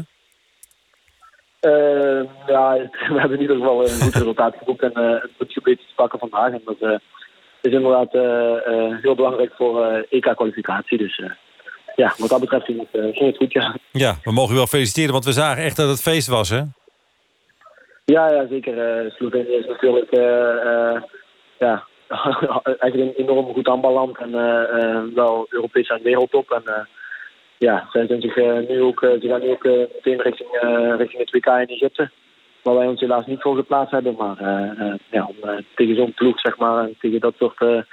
[1.61, 2.73] Eh, ja,
[3.13, 5.87] we hebben in ieder geval een goed resultaat geboekt en eh, het moet een beetje
[5.87, 6.53] te pakken vandaag.
[6.53, 7.01] En dat,
[7.61, 8.13] is inderdaad
[9.03, 10.99] heel belangrijk voor EK-kwalificatie.
[10.99, 11.23] Dus
[11.97, 13.77] ja, wat dat betreft ging het, ging het goed, ja.
[13.93, 16.63] Ja, we mogen u wel feliciteren, want we zagen echt dat het feest was, hè?
[18.05, 19.05] Ja, ja zeker.
[19.17, 20.11] Slovenië is natuurlijk
[21.59, 21.89] ja,
[22.81, 26.51] eigenlijk een enorm goed handballand en eh, eh, wel Europees en wereldtop.
[26.51, 26.85] En eh,
[27.59, 28.37] ja, zij zijn zich
[28.69, 30.49] nu ook, ze gaan nu ook meteen richting,
[30.97, 32.11] richting het WK in Egypte.
[32.63, 34.15] Waar wij ons helaas niet voor geplaatst hebben.
[34.19, 34.37] Maar
[35.11, 37.85] ja, om tegen zo'n ploeg, zeg maar, en tegen dat soort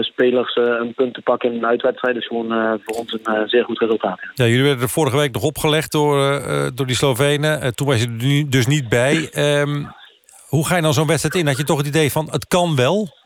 [0.00, 3.78] spelers een punt te pakken in een uitwedstrijd is gewoon voor ons een zeer goed
[3.78, 4.20] resultaat.
[4.34, 6.40] Ja, jullie werden er vorige week nog opgelegd door,
[6.74, 7.74] door die Slovenen.
[7.74, 9.28] Toen was je er nu- dus niet bij.
[9.32, 9.84] Ehm,
[10.48, 11.46] hoe ga je dan zo'n wedstrijd in?
[11.46, 13.19] Had je toch het idee van, het kan wel?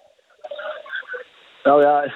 [1.65, 2.13] Nou ja,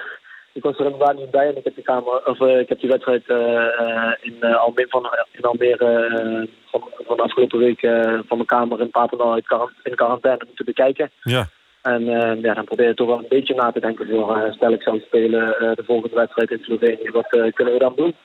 [0.53, 2.79] ik was er inderdaad niet bij en ik heb die, kamer, of, eh, ik heb
[2.79, 7.79] die wedstrijd eh, in, uh, Almere, van, in Almere van, van de afgelopen week
[8.27, 9.35] van mijn kamer in Papendal
[9.83, 11.11] in quarantaine moeten bekijken.
[11.23, 11.47] Ja.
[11.81, 12.05] En
[12.41, 14.99] ja, dan probeer je toch wel een beetje na te denken voor stel ik zou
[14.99, 17.11] spelen de volgende wedstrijd in Slovenië.
[17.11, 18.15] Wat kunnen we dan doen?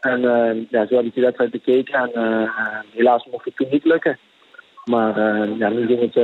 [0.00, 0.20] En
[0.70, 2.50] ja, zo heb ik die wedstrijd bekeken en
[2.90, 4.18] helaas mocht het toen niet lukken.
[4.84, 5.18] Maar
[5.58, 6.14] ja, nu, ging het,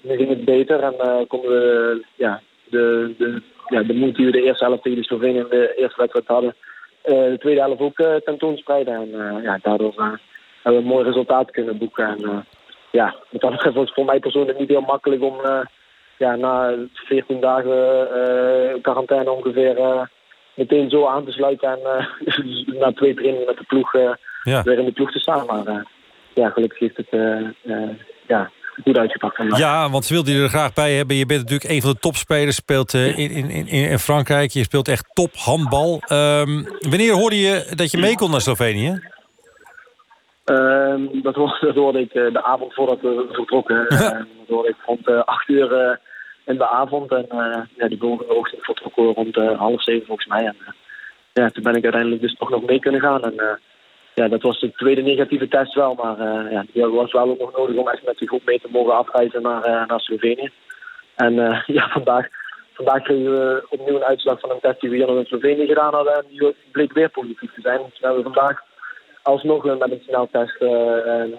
[0.00, 2.40] nu ging het beter en konden we ja,
[2.72, 5.74] de, de, ja, de moed die we de eerste helft tegen de Slovenië in de
[5.76, 6.54] eerste wedstrijd hadden,
[7.02, 8.94] eh, de tweede helft ook eh, tentoonspreiden.
[8.94, 10.20] En eh, ja, daardoor hebben
[10.62, 12.06] we een mooi resultaat kunnen boeken.
[12.06, 12.46] En
[12.90, 15.36] ja, dat was het voor mij persoonlijk niet heel makkelijk om
[16.18, 17.70] ja, na 14 dagen
[18.80, 20.08] quarantaine ongeveer
[20.54, 22.08] meteen zo aan te sluiten en
[22.80, 23.92] na twee trainingen met de ploeg
[24.42, 24.62] Ja.
[24.62, 25.46] weer in de ploeg te staan.
[25.46, 25.86] Maar
[26.34, 27.08] ja, gelukkig heeft het
[28.26, 28.50] ja,
[28.82, 29.36] goed uitgepakt.
[29.36, 29.58] vandaag.
[29.58, 31.16] Ja, want ze wilden je er graag bij hebben.
[31.16, 32.56] Je bent natuurlijk een van de topspelers.
[32.56, 34.50] Speelt eh, in, in, in, in Frankrijk.
[34.50, 36.02] Je speelt echt top handbal.
[36.06, 39.00] Ehm, wanneer hoorde je dat je mee kon naar Slovenië?
[40.44, 43.86] Ehm, dat, hoorde, dat hoorde ik eh, de avond voordat we vertrokken.
[43.88, 46.00] Ehm, dat hoorde ik rond eh, acht uur
[46.44, 47.12] in de avond.
[47.12, 50.44] En eh, ja, die volgende ochtend vertrokken we rond half zeven volgens mij.
[50.44, 50.56] En
[51.32, 53.22] ja, toen ben ik uiteindelijk dus toch nog mee kunnen gaan.
[53.22, 53.60] En
[54.14, 55.94] ja, dat was de tweede negatieve test wel.
[55.94, 58.60] Maar eh, ja, die was wel ook nog nodig om echt met die groep mee
[58.60, 60.50] te mogen afreizen naar, eh, naar Slovenië.
[61.14, 62.28] En eh, ja, vandaag,
[62.72, 65.66] vandaag kregen we opnieuw een uitslag van een test die we hier nog in Slovenië
[65.66, 66.14] gedaan hadden.
[66.14, 67.80] En die bleek weer positief te zijn.
[67.88, 68.62] Dus we hebben vandaag
[69.22, 70.60] alsnog met een sneltest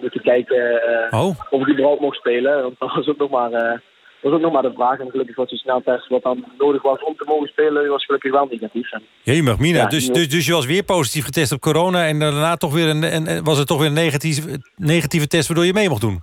[0.00, 1.40] moeten kijken Oh.
[1.50, 2.62] of ik überhaupt mocht spelen.
[2.62, 3.82] Want dat was ook nog maar,
[4.24, 4.98] eh, was ook nog maar de vraag.
[4.98, 8.32] En gelukkig was die sneltest wat dan nodig was om te mogen spelen, was gelukkig
[8.32, 8.92] wel negatief.
[8.92, 9.78] En, Jemig, Mina.
[9.78, 12.06] Ja, dus, dus, dus je was weer positief getest op corona...
[12.06, 15.46] en daarna toch weer een, een- was het toch weer een negatieve, negatieve test...
[15.48, 16.20] waardoor je mee mocht doen?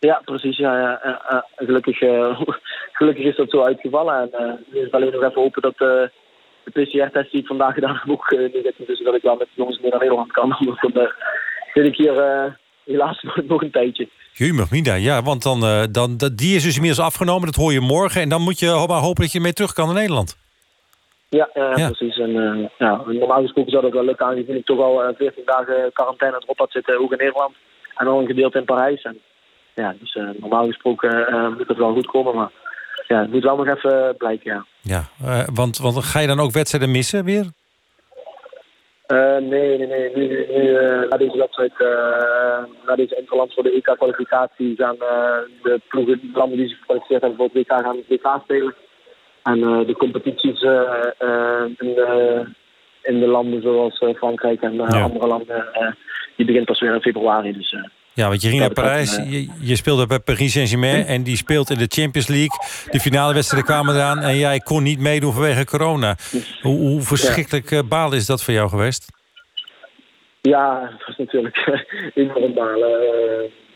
[0.00, 0.56] ja, precies.
[0.56, 1.46] Ja, ja, ja, ja.
[1.56, 2.40] En gelukkig, eh,
[2.98, 4.14] gelukkig is dat zo uitgevallen.
[4.20, 6.08] En eh, nu is het alleen nog even hopen dat eh,
[6.64, 8.98] de PCR-test die ik vandaag gedaan heb ook eh, negatief is.
[8.98, 10.52] Zodat ik wel met de jongens meer naar Nederland kan.
[10.58, 11.08] Anders dan eh,
[11.74, 12.52] zit ik hier eh,
[12.84, 14.08] helaas nog een tijdje.
[14.38, 14.94] Jemig, Mina.
[14.94, 17.46] Ja, want dan, eh, dan, dat- die is dus inmiddels afgenomen.
[17.46, 18.20] Dat hoor je morgen.
[18.20, 20.36] En dan moet je maar hopen dat je mee terug kan naar Nederland.
[21.28, 21.86] Ja, ja, Ja.
[21.90, 22.18] precies.
[22.18, 25.42] En uh, ja, normaal gesproken zou dat wel lukken, aangezien ik toch al uh, 14
[25.44, 27.54] dagen quarantaine erop had zitten, ook in Nederland.
[27.96, 29.02] En al een gedeelte in Parijs.
[29.02, 29.18] En,
[29.74, 31.10] ja, dus normaal gesproken
[31.56, 32.50] moet het wel goed komen, maar
[33.08, 34.66] ja, het moet wel nog even blijken, ja.
[35.20, 37.46] Ja, want, want ga je dan ook wedstrijden missen weer?
[39.12, 40.10] Uh, nee, nee, nee.
[40.14, 44.96] Nu, nu uh, na deze wedstrijd, uh, na deze interland voor de EK-kwalificatie, gaan
[45.62, 48.74] de ploegen, de landen die zich gekwalificeerd hebben voor het WK, gaan het WK spelen.
[49.42, 50.62] En de competities
[51.78, 52.44] in, de,
[53.02, 55.02] in de landen zoals Frankrijk en ja.
[55.02, 55.68] andere landen,
[56.36, 57.52] die begint pas weer in februari.
[57.52, 57.76] Dus,
[58.18, 61.70] ja, want je ging naar Parijs, je, je, speelde bij Paris Saint-Germain en die speelt
[61.70, 62.58] in de Champions League.
[62.90, 66.16] De finale wedstrijden kwamen eraan en jij kon niet meedoen vanwege corona.
[66.60, 67.82] Hoe, hoe verschrikkelijk ja.
[67.82, 69.06] balen is dat voor jou geweest?
[70.40, 73.00] Ja, het was natuurlijk enorm balen.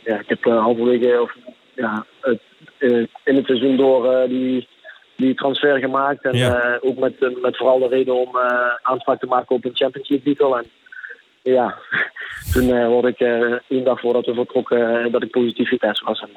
[0.05, 1.35] ja, ik heb halverwege, of
[1.75, 2.41] ja, het,
[3.25, 4.69] in het seizoen door die
[5.17, 6.25] die transfer gemaakt.
[6.25, 6.79] En ja.
[6.81, 8.39] ook met, met vooral de reden om
[8.83, 10.59] aanspraak te maken op een Champions League titel.
[10.59, 10.65] En
[11.43, 11.79] ja,
[12.53, 13.21] toen hoorde ik
[13.69, 16.21] één dag voordat we vertrokken dat ik positief getest was.
[16.21, 16.31] En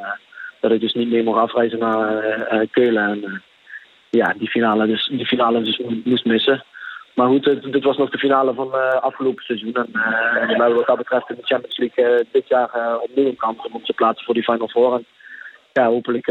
[0.60, 3.04] dat ik dus niet meer mocht afreizen naar Keulen.
[3.04, 3.44] En
[4.10, 6.64] ja, die finale dus, die finale dus moest missen.
[7.14, 9.74] Maar goed, dit, was nog de finale van afgelopen seizoen.
[9.74, 9.92] En
[10.48, 13.84] we hebben wat dat betreft in de Champions League dit jaar opnieuw een kans om
[13.84, 14.94] te plaatsen voor die Final Four.
[14.94, 15.06] En
[15.74, 16.28] ja, hopelijk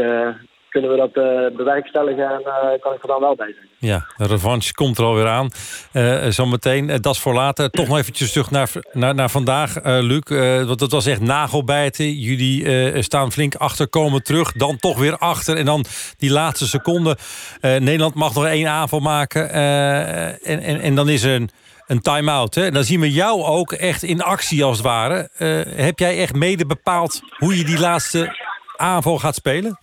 [0.75, 3.67] kunnen we dat uh, bewerkstelligen en uh, kan ik er dan wel bij zijn.
[3.77, 5.49] Ja, de revanche komt er alweer aan.
[5.93, 7.69] Uh, Zometeen, dat is voor later.
[7.69, 10.23] Toch nog eventjes terug naar, naar, naar vandaag, Luc.
[10.65, 12.11] want dat was echt nagelbijten.
[12.11, 14.51] Jullie staan flink achter, komen terug.
[14.51, 15.57] Dan toch weer achter.
[15.57, 15.85] En dan
[16.17, 17.17] die laatste seconde.
[17.61, 19.49] Nederland mag nog één aanval maken.
[19.51, 21.49] en, en, en dan is er een,
[21.87, 22.53] een time-out.
[22.53, 25.29] Dan zien we jou ook echt in actie als het ware.
[25.75, 28.35] heb jij echt mede bepaald hoe je die laatste
[28.77, 29.79] aanval gaat spelen?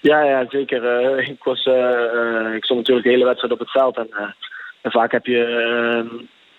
[0.00, 0.84] Ja, ja zeker.
[0.84, 3.96] Eh, ik, was, eh, eh, ik stond natuurlijk de hele wedstrijd op het veld.
[3.96, 4.08] En,
[4.80, 5.44] en vaak heb je,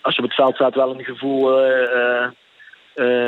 [0.00, 1.42] als je op het veld staat, wel een gevoel.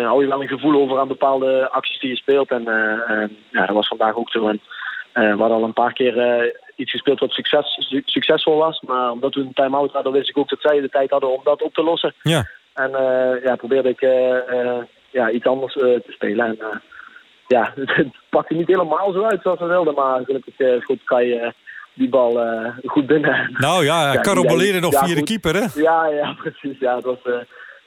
[0.04, 2.50] hou je wel een gevoel over aan bepaalde acties die je speelt.
[2.50, 2.62] En
[3.50, 4.48] ja, dat was vandaag ook zo.
[4.48, 4.60] En,
[5.12, 6.16] we hadden al een paar keer
[6.76, 8.80] iets gespeeld wat succes, su- succesvol was.
[8.80, 11.40] Maar omdat we een time-out hadden, wist ik ook dat zij de tijd hadden om
[11.44, 12.14] dat op te lossen.
[12.22, 12.46] Ja.
[12.74, 12.90] En
[13.42, 14.00] ja, probeerde ik
[15.10, 16.46] ja, iets anders te spelen.
[16.46, 16.82] En
[17.52, 19.94] ja, het pakte niet helemaal zo uit zoals we wilden.
[19.94, 21.52] Maar gelukkig eh, goed kan je
[21.94, 23.56] die bal eh, goed binnen.
[23.58, 25.66] Nou ja, caramboleren nog via de keeper, hè?
[25.74, 26.78] Ja, ja, precies.
[26.78, 27.40] Ja, het was, eh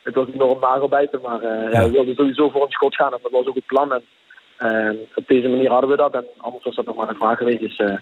[0.05, 1.21] het was enorm nagelbijten.
[1.21, 1.83] Maar eh, ja.
[1.83, 3.13] we wilden sowieso voor een schot gaan.
[3.13, 3.93] En dat was ook het plan.
[3.93, 4.03] En
[4.57, 6.13] eh, op deze manier hadden we dat.
[6.13, 7.59] En anders was dat nog maar een vraag geweest.
[7.59, 7.97] Dus eh,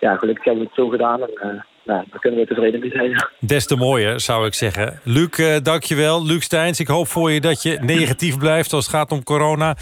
[0.00, 1.20] ja, gelukkig hebben we het zo gedaan.
[1.22, 3.26] En ja, daar kunnen we tevreden mee zijn.
[3.40, 5.00] Des te mooier, zou ik zeggen.
[5.02, 6.26] Luc, eh, dankjewel.
[6.26, 9.76] Luc Steins, ik hoop voor je dat je negatief blijft als het gaat om corona.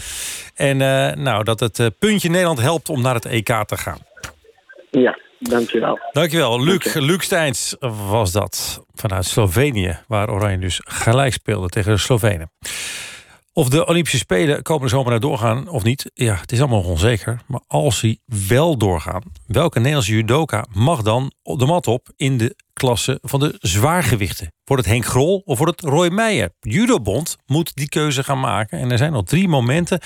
[0.55, 3.97] En eh, nou, dat het eh, puntje Nederland helpt om naar het EK te gaan.
[4.91, 5.99] Ja, dankjewel.
[6.11, 6.63] Dankjewel.
[6.63, 7.75] Luc, Luc Steins
[8.09, 9.99] was dat vanuit Slovenië...
[10.07, 12.51] waar Oranje dus gelijk speelde tegen de Slovenen.
[13.57, 16.11] Of de Olympische Spelen komende zomer naar doorgaan of niet...
[16.13, 17.41] ja, het is allemaal nog onzeker.
[17.47, 19.21] Maar als die wel doorgaan...
[19.47, 22.07] welke Nederlandse judoka mag dan op de mat op...
[22.15, 24.51] in de klasse van de zwaargewichten?
[24.63, 26.49] Wordt het Henk Grol of wordt het Roy Meijer?
[26.59, 28.79] Judobond moet die keuze gaan maken.
[28.79, 29.99] En er zijn nog drie momenten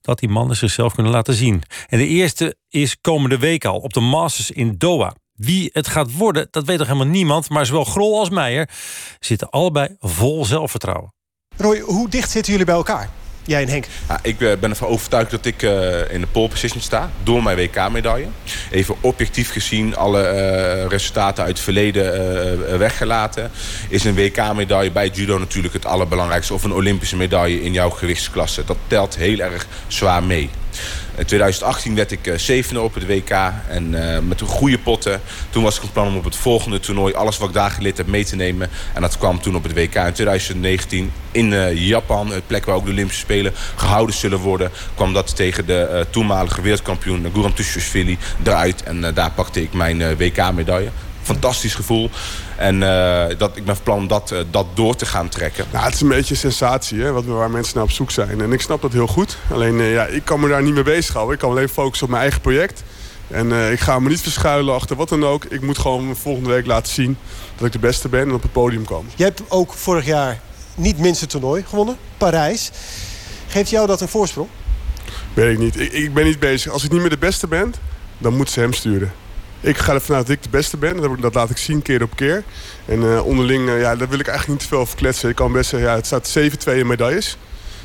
[0.00, 1.62] dat die mannen zichzelf kunnen laten zien.
[1.88, 5.14] En de eerste is komende week al op de Masters in Doha.
[5.32, 7.48] Wie het gaat worden, dat weet nog helemaal niemand.
[7.48, 8.70] Maar zowel Grol als Meijer
[9.18, 11.14] zitten allebei vol zelfvertrouwen.
[11.56, 13.08] Roy, hoe dicht zitten jullie bij elkaar?
[13.46, 13.86] Jij en Henk.
[14.08, 17.42] Ja, ik eh, ben ervan overtuigd dat ik eh, in de pole position sta door
[17.42, 18.26] mijn WK-medaille.
[18.70, 23.50] Even objectief gezien, alle eh, resultaten uit het verleden weggelaten.
[23.88, 26.54] Is een WK-medaille bij judo natuurlijk het allerbelangrijkste.
[26.54, 28.64] Of een Olympische medaille in jouw gewichtsklasse.
[28.64, 30.50] Dat telt heel erg zwaar mee.
[31.16, 33.30] In 2018 werd ik eh, zevende op het WK
[33.68, 35.20] en eh, met een goede potten.
[35.50, 37.96] Toen was ik van plan om op het volgende toernooi alles wat ik daar geleerd
[37.96, 38.70] heb mee te nemen.
[38.94, 42.74] En dat kwam toen op het WK in 2019 in eh, Japan, een plek waar
[42.74, 44.70] ook de Olympische Spelen gehouden zullen worden.
[44.94, 48.82] Kwam dat tegen de toenmalige wereldkampioen Guram Tushishvili eruit.
[48.82, 50.90] En daar pakte ik mijn WK-medaille.
[51.26, 52.10] Fantastisch gevoel.
[52.56, 55.64] En eh, dat, ik ben van plan om dat, eh, dat door te gaan trekken.
[55.72, 58.40] Nou, het is een beetje een sensatie, hè, wat, waar mensen naar op zoek zijn.
[58.40, 59.36] En ik snap dat heel goed.
[59.52, 61.34] Alleen, eh, ja, ik kan me daar niet mee bezighouden.
[61.34, 62.82] Ik kan alleen focussen op mijn eigen project.
[63.28, 65.44] En eh, ik ga me niet verschuilen achter wat dan ook.
[65.44, 67.18] Ik moet gewoon volgende week laten zien
[67.56, 69.12] dat ik de beste ben en op het podium komen.
[69.16, 70.40] Je hebt ook vorig jaar
[70.74, 72.70] niet het minste toernooi gewonnen, Parijs.
[73.46, 74.48] Geeft jou dat een voorsprong?
[75.34, 75.80] Weet ik niet.
[75.80, 76.72] Ik, ik ben niet bezig.
[76.72, 77.74] Als ik niet meer de beste ben,
[78.18, 79.12] dan moet ze hem sturen.
[79.60, 81.20] Ik ga ervan uit dat ik de beste ben.
[81.20, 82.42] Dat, laat ik zien keer op keer.
[82.84, 85.28] En eh, onderling, eh, ja, daar wil ik eigenlijk niet te veel over kletsen.
[85.28, 87.36] Ik kan best zeggen, ja, het staat 7-2 in medailles.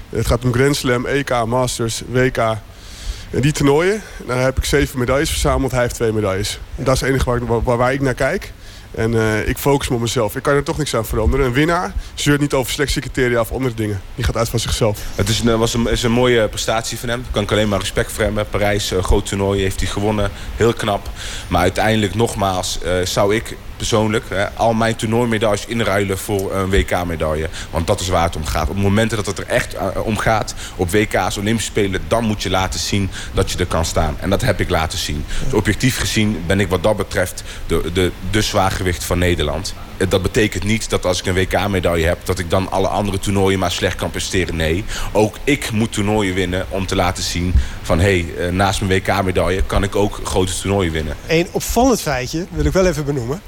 [0.09, 2.37] Het gaat om Grand Slam, EK, Masters, WK.
[2.37, 5.71] En die toernooien, daar heb ik zeven medailles verzameld.
[5.71, 6.59] Hij heeft twee medailles.
[6.75, 8.51] Dat is het enige waar, waar, waar ik naar kijk.
[8.91, 10.35] En eh, ik focus me op mezelf.
[10.35, 11.45] Ik kan er toch niks aan veranderen.
[11.45, 14.01] Een winnaar zeurt niet over selectiecriteria of andere dingen.
[14.15, 14.99] Die gaat uit van zichzelf.
[15.15, 17.25] Het is een, was een, is een mooie prestatie van hem.
[17.31, 18.37] Kan ik alleen maar respect voor hem.
[18.49, 20.31] Parijs, een groot toernooi, heeft hij gewonnen.
[20.55, 21.09] Heel knap.
[21.47, 27.49] Maar uiteindelijk, nogmaals, eh, zou ik persoonlijk hè, al mijn toernooimedailles inruilen voor een WK-medaille.
[27.69, 28.69] Want dat is waar het om gaat.
[28.69, 32.43] Op momenten dat het er echt eh, om gaat, op WK's, Olympische Spelen, dan moet
[32.43, 34.15] je laten zien dat je er kan staan.
[34.19, 35.25] En dat heb ik laten zien.
[35.43, 39.73] Dus objectief gezien ben ik wat dat betreft de, de, de zwaargewicht van Nederland.
[39.97, 42.25] Eh, Dat betekent niet dat als ik een WK-medaille heb...
[42.25, 44.55] dat ik dan alle andere toernooien maar slecht kan presteren.
[44.55, 47.53] Nee, ook ik moet toernooien winnen om te laten zien...
[47.81, 51.15] van hé, hey, eh, naast mijn WK-medaille kan ik ook grote toernooien winnen.
[51.27, 53.41] Een opvallend feitje, wil ik wel even benoemen.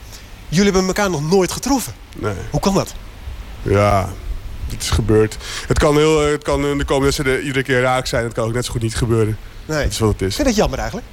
[0.47, 1.93] Jullie hebben elkaar nog nooit getroffen.
[2.15, 2.33] Nee.
[2.49, 2.93] Hoe kan dat?
[3.61, 4.09] Ja,
[4.69, 5.37] het is gebeurd.
[5.67, 8.23] Het kan, heel, eh, het kan in de komende wedstrijden iedere keer raak zijn.
[8.23, 9.37] Het kan ook net zo goed niet gebeuren.
[9.65, 9.83] Nee.
[9.83, 10.35] Dat is wat het is.
[10.35, 11.07] Vind je dat jammer eigenlijk?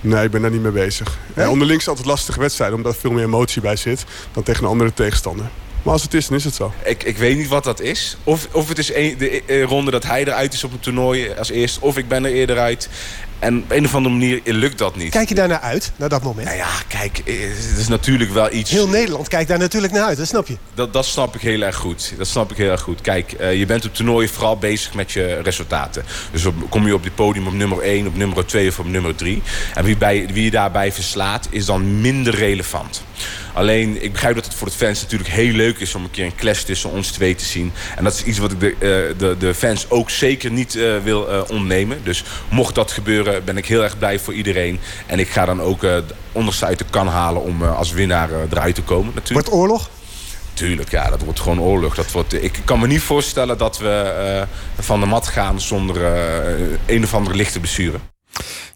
[0.00, 1.18] Nee, ik ben daar niet mee bezig.
[1.36, 4.42] Ja, onderling is het altijd lastige wedstrijden, omdat er veel meer emotie bij zit dan
[4.42, 5.46] tegen een andere tegenstander.
[5.82, 6.72] Maar als het is, dan is het zo.
[6.84, 8.16] Ik, ik weet niet wat dat is.
[8.24, 11.32] Of, of het is een, de eh, ronde dat hij eruit is op een toernooi
[11.38, 11.78] als eerst.
[11.78, 12.88] Of ik ben er eerder uit.
[13.38, 15.10] En op een of andere manier lukt dat niet.
[15.10, 16.46] Kijk je daar naar uit, naar dat moment?
[16.46, 17.34] Nou ja, kijk, eh,
[17.70, 18.70] het is natuurlijk wel iets...
[18.70, 20.56] Heel Nederland kijkt daar natuurlijk naar uit, dat snap je.
[20.74, 22.14] Dat, dat snap ik heel erg goed.
[22.16, 23.00] Dat snap ik heel erg goed.
[23.00, 26.04] Kijk, eh, je bent op toernooien vooral bezig met je resultaten.
[26.32, 28.86] Dus op, kom je op dit podium op nummer 1, op nummer 2 of op
[28.86, 29.42] nummer 3.
[29.74, 33.02] En wie, bij, wie je daarbij verslaat, is dan minder relevant.
[33.54, 35.94] Alleen, ik begrijp dat het voor de fans natuurlijk heel leuk is...
[35.94, 37.72] om een keer een clash tussen ons twee te zien.
[37.96, 41.46] En dat is iets wat ik de, eh, de, de fans ook zeker niet wil
[41.48, 42.00] ontnemen.
[42.04, 44.80] Dus mocht dat gebeuren, ben ik heel erg blij voor iedereen.
[45.06, 47.42] En ik ga dan ook de onderste uit de kan halen...
[47.42, 49.48] om eh, als winnaar eh, eruit te komen natuurlijk.
[49.48, 49.90] Wordt oorlog?
[50.54, 51.94] Tuurlijk, ja, dat wordt gewoon oorlog.
[51.94, 54.46] Dat wordt, ik kan me niet voorstellen dat we
[54.78, 56.04] van de mat gaan zonder
[56.86, 57.98] een of andere lichte blessure.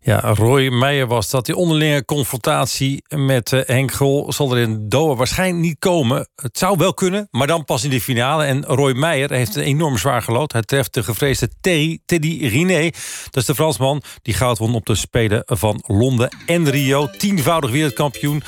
[0.04, 1.46] Ja, Roy Meijer was dat.
[1.46, 3.90] Die onderlinge confrontatie met eh, Henk
[4.28, 6.28] zal er in Doha waarschijnlijk niet komen.
[6.34, 8.44] Het zou wel kunnen, maar dan pas in de finale.
[8.44, 10.52] En Roy Meijer heeft een enorm zwaar gelood.
[10.52, 12.90] Hij treft de gevreesde Teddy Riné.
[13.30, 17.10] Dat is de Fransman die goud won op de Spelen van Londen en Rio.
[17.18, 18.42] Tienvoudig wereldkampioen.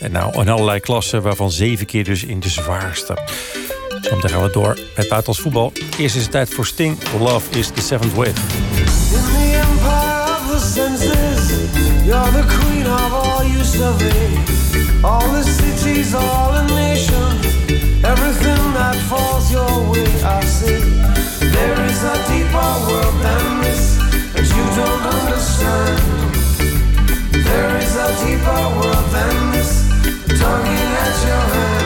[0.00, 3.18] En nou, in allerlei klassen, waarvan zeven keer dus in de zwaarste.
[4.00, 5.72] Zometeen gaan we door met buitenlands voetbal.
[5.98, 6.98] Eerst is het tijd voor Sting.
[7.18, 9.49] Love is the seventh wave.
[12.10, 14.26] You're the queen of all you survey.
[15.04, 17.46] All the cities, all the nations,
[18.04, 20.80] everything that falls your way, I say.
[21.54, 23.82] There is a deeper world than this
[24.34, 25.98] that you don't understand.
[27.48, 29.72] There is a deeper world than this,
[30.40, 31.79] tugging at your hand.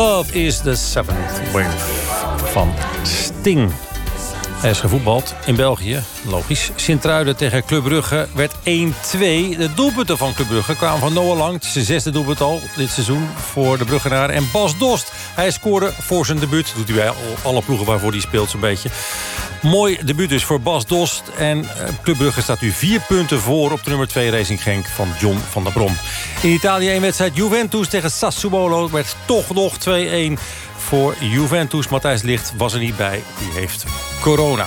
[0.00, 1.78] Love is the seventh wave
[2.52, 2.72] van
[3.02, 3.70] Sting.
[4.62, 6.70] Er is gevoetbald in België, logisch.
[6.74, 8.58] Sint-Truiden tegen Club Brugge werd 1-2.
[9.58, 11.64] De doelpunten van Club Brugge kwamen van Noah Lang.
[11.64, 14.30] Zijn zesde doelpunt al dit seizoen voor de Bruggenaar.
[14.30, 16.72] En Bas Dost, hij scoorde voor zijn debuut.
[16.76, 18.88] doet hij bij al- alle ploegen waarvoor hij speelt zo'n beetje.
[19.60, 21.22] Mooi debuut dus voor Bas Dost.
[21.38, 24.86] En eh, Club Brugge staat nu vier punten voor op de nummer 2 Racing Genk
[24.86, 25.96] van John van der Brom.
[26.42, 29.80] In Italië een wedstrijd Juventus tegen Sassuolo werd toch nog 2-1
[30.76, 31.88] voor Juventus.
[31.88, 33.84] Matthijs Licht was er niet bij, die heeft
[34.20, 34.66] corona.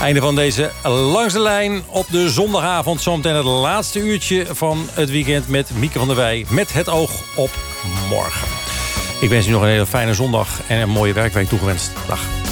[0.00, 3.02] Einde van deze Langs de Lijn op de zondagavond.
[3.02, 6.46] Zometeen het laatste uurtje van het weekend met Mieke van der Wij.
[6.48, 7.50] Met het oog op
[8.08, 8.48] morgen.
[9.20, 11.92] Ik wens u nog een hele fijne zondag en een mooie werkweek toegewenst.
[12.06, 12.49] Dag.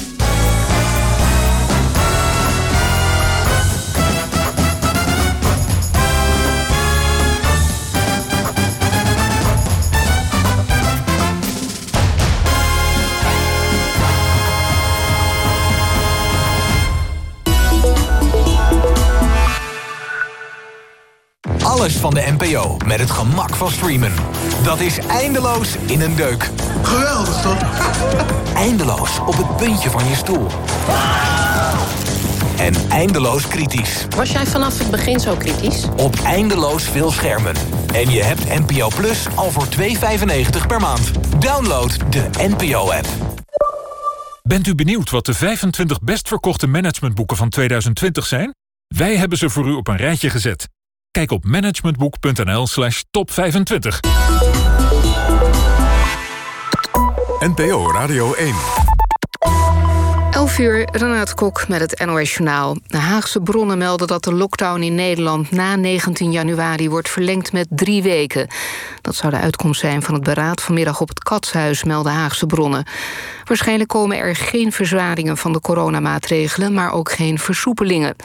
[21.89, 24.11] Alles van de NPO met het gemak van streamen.
[24.63, 26.49] Dat is eindeloos in een deuk.
[26.83, 27.57] Geweldig toch?
[28.65, 30.47] eindeloos op het puntje van je stoel.
[32.57, 34.07] En eindeloos kritisch.
[34.15, 35.85] Was jij vanaf het begin zo kritisch?
[35.97, 37.55] Op eindeloos veel schermen.
[37.93, 41.11] En je hebt NPO Plus al voor 2,95 per maand.
[41.41, 43.07] Download de NPO-app.
[44.41, 48.55] Bent u benieuwd wat de 25 best verkochte managementboeken van 2020 zijn?
[48.87, 50.67] Wij hebben ze voor u op een rijtje gezet.
[51.11, 53.99] Kijk op managementboek.nl slash top 25.
[57.39, 58.55] NPO Radio 1.
[60.31, 62.77] 11 uur, Renate Kok met het NOS Journaal.
[62.85, 65.51] De Haagse bronnen melden dat de lockdown in Nederland...
[65.51, 68.47] na 19 januari wordt verlengd met drie weken.
[69.01, 71.83] Dat zou de uitkomst zijn van het beraad vanmiddag op het Katshuis...
[71.83, 72.85] melden Haagse bronnen.
[73.49, 76.73] Waarschijnlijk komen er geen verzwaringen van de coronamaatregelen...
[76.73, 78.15] maar ook geen versoepelingen.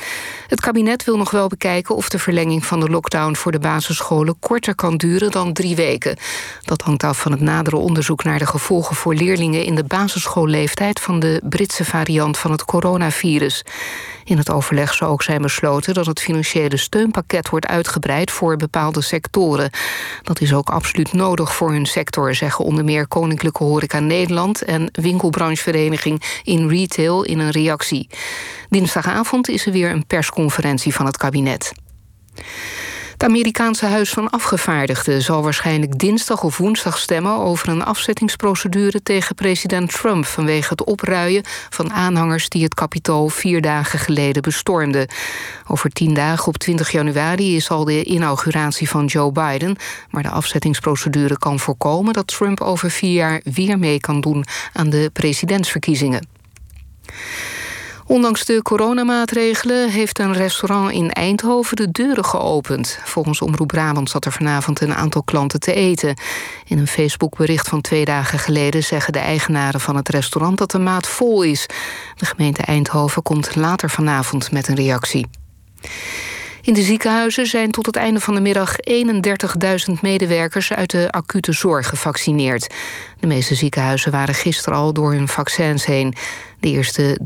[0.49, 3.35] Het kabinet wil nog wel bekijken of de verlenging van de lockdown...
[3.35, 6.17] voor de basisscholen korter kan duren dan drie weken.
[6.63, 9.65] Dat hangt af van het nadere onderzoek naar de gevolgen voor leerlingen...
[9.65, 13.65] in de basisschoolleeftijd van de Britse variant van het coronavirus.
[14.25, 19.01] In het overleg zou ook zijn besloten dat het financiële steunpakket wordt uitgebreid voor bepaalde
[19.01, 19.71] sectoren.
[20.23, 24.89] Dat is ook absoluut nodig voor hun sector, zeggen onder meer Koninklijke Horeca Nederland en
[25.15, 28.09] winkelbranchevereniging in retail in een reactie.
[28.69, 31.73] Dinsdagavond is er weer een persconferentie van het kabinet.
[33.15, 39.35] Het Amerikaanse Huis van Afgevaardigden zal waarschijnlijk dinsdag of woensdag stemmen over een afzettingsprocedure tegen
[39.35, 45.09] president Trump vanwege het opruien van aanhangers die het kapitool vier dagen geleden bestormden.
[45.67, 49.77] Over tien dagen op 20 januari is al de inauguratie van Joe Biden,
[50.11, 54.91] maar de afzettingsprocedure kan voorkomen dat Trump over vier jaar weer mee kan doen aan
[54.91, 56.27] de presidentsverkiezingen.
[58.07, 62.99] Ondanks de coronamaatregelen heeft een restaurant in Eindhoven de deuren geopend.
[63.05, 66.17] Volgens Omroep Brabant zat er vanavond een aantal klanten te eten.
[66.67, 70.79] In een Facebookbericht van twee dagen geleden zeggen de eigenaren van het restaurant dat de
[70.79, 71.67] maat vol is.
[72.17, 75.27] De gemeente Eindhoven komt later vanavond met een reactie.
[76.65, 81.53] In de ziekenhuizen zijn tot het einde van de middag 31.000 medewerkers uit de acute
[81.53, 82.75] zorg gevaccineerd.
[83.21, 86.15] De meeste ziekenhuizen waren gisteren al door hun vaccins heen.
[86.61, 87.19] De eerste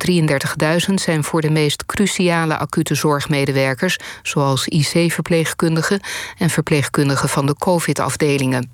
[0.89, 6.01] 33.000 zijn voor de meest cruciale acute zorgmedewerkers, zoals IC-verpleegkundigen
[6.39, 8.71] en verpleegkundigen van de COVID-afdelingen.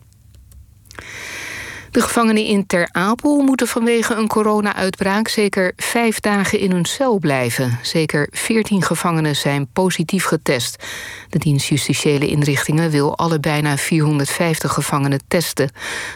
[1.95, 7.19] De gevangenen in Ter Apel moeten vanwege een corona-uitbraak zeker vijf dagen in hun cel
[7.19, 7.79] blijven.
[7.83, 10.85] Zeker veertien gevangenen zijn positief getest.
[11.29, 15.71] De dienst Justitiële Inrichtingen wil alle bijna 450 gevangenen testen.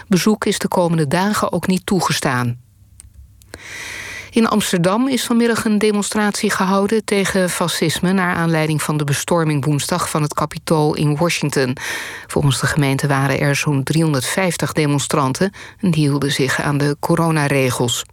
[0.09, 2.61] Bezoek is de komende dagen ook niet toegestaan.
[4.31, 8.13] In Amsterdam is vanmiddag een demonstratie gehouden tegen fascisme...
[8.13, 11.77] naar aanleiding van de bestorming woensdag van het Capitool in Washington.
[12.27, 15.53] Volgens de gemeente waren er zo'n 350 demonstranten...
[15.81, 18.05] en die hielden zich aan de coronaregels.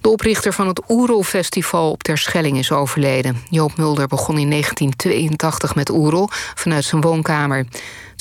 [0.00, 3.36] De oprichter van het Oerol-festival op Terschelling is overleden.
[3.50, 7.66] Joop Mulder begon in 1982 met Oerol vanuit zijn woonkamer.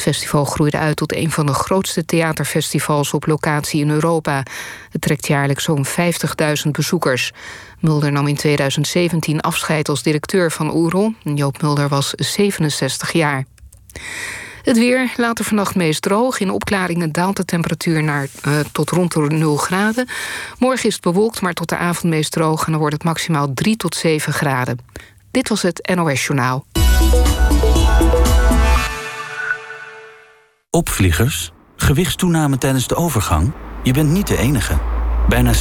[0.01, 4.43] Het festival groeide uit tot een van de grootste theaterfestivals op locatie in Europa.
[4.89, 7.31] Het trekt jaarlijks zo'n 50.000 bezoekers.
[7.79, 11.13] Mulder nam in 2017 afscheid als directeur van Oerol.
[11.23, 13.45] Joop Mulder was 67 jaar.
[14.63, 16.39] Het weer, later vannacht meest droog.
[16.39, 20.07] In opklaringen daalt de temperatuur naar uh, tot rond de 0 graden.
[20.59, 22.65] Morgen is het bewolkt, maar tot de avond meest droog...
[22.65, 24.79] en dan wordt het maximaal 3 tot 7 graden.
[25.31, 26.65] Dit was het NOS Journaal.
[30.73, 31.51] Opvliegers?
[31.75, 33.51] Gewichtstoename tijdens de overgang?
[33.83, 34.77] Je bent niet de enige.
[35.29, 35.55] Bijna 70%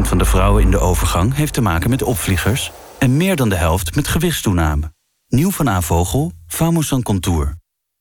[0.00, 2.72] van de vrouwen in de overgang heeft te maken met opvliegers...
[2.98, 4.92] en meer dan de helft met gewichtstoename.
[5.28, 7.56] Nieuw van Avogel, Famosan Contour.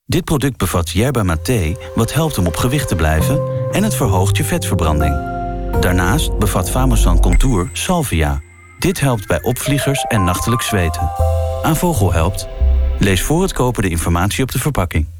[0.06, 3.42] Dit product bevat yerba mate, wat helpt om op gewicht te blijven...
[3.72, 5.16] en het verhoogt je vetverbranding.
[5.80, 8.42] Daarnaast bevat Famosan Contour salvia.
[8.80, 11.12] Dit helpt bij opvliegers en nachtelijk zweten.
[11.62, 12.48] Avogel helpt.
[13.00, 15.13] Lees voor het kopen de informatie op de verpakking.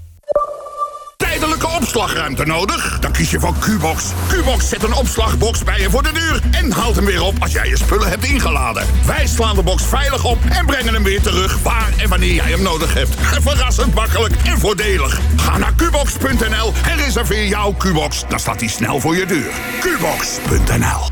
[1.84, 3.00] Opslagruimte nodig?
[3.00, 4.04] Dan kies je voor Qbox.
[4.28, 7.52] Qbox zet een opslagbox bij je voor de deur en haalt hem weer op als
[7.52, 8.86] jij je spullen hebt ingeladen.
[9.06, 12.50] Wij slaan de box veilig op en brengen hem weer terug waar en wanneer jij
[12.50, 13.16] hem nodig hebt.
[13.20, 15.20] Verrassend makkelijk en voordelig.
[15.36, 18.24] Ga naar qbox.nl en reserveer jouw Qbox.
[18.30, 19.52] Dan staat hij snel voor je deur.
[19.80, 21.12] Qbox.nl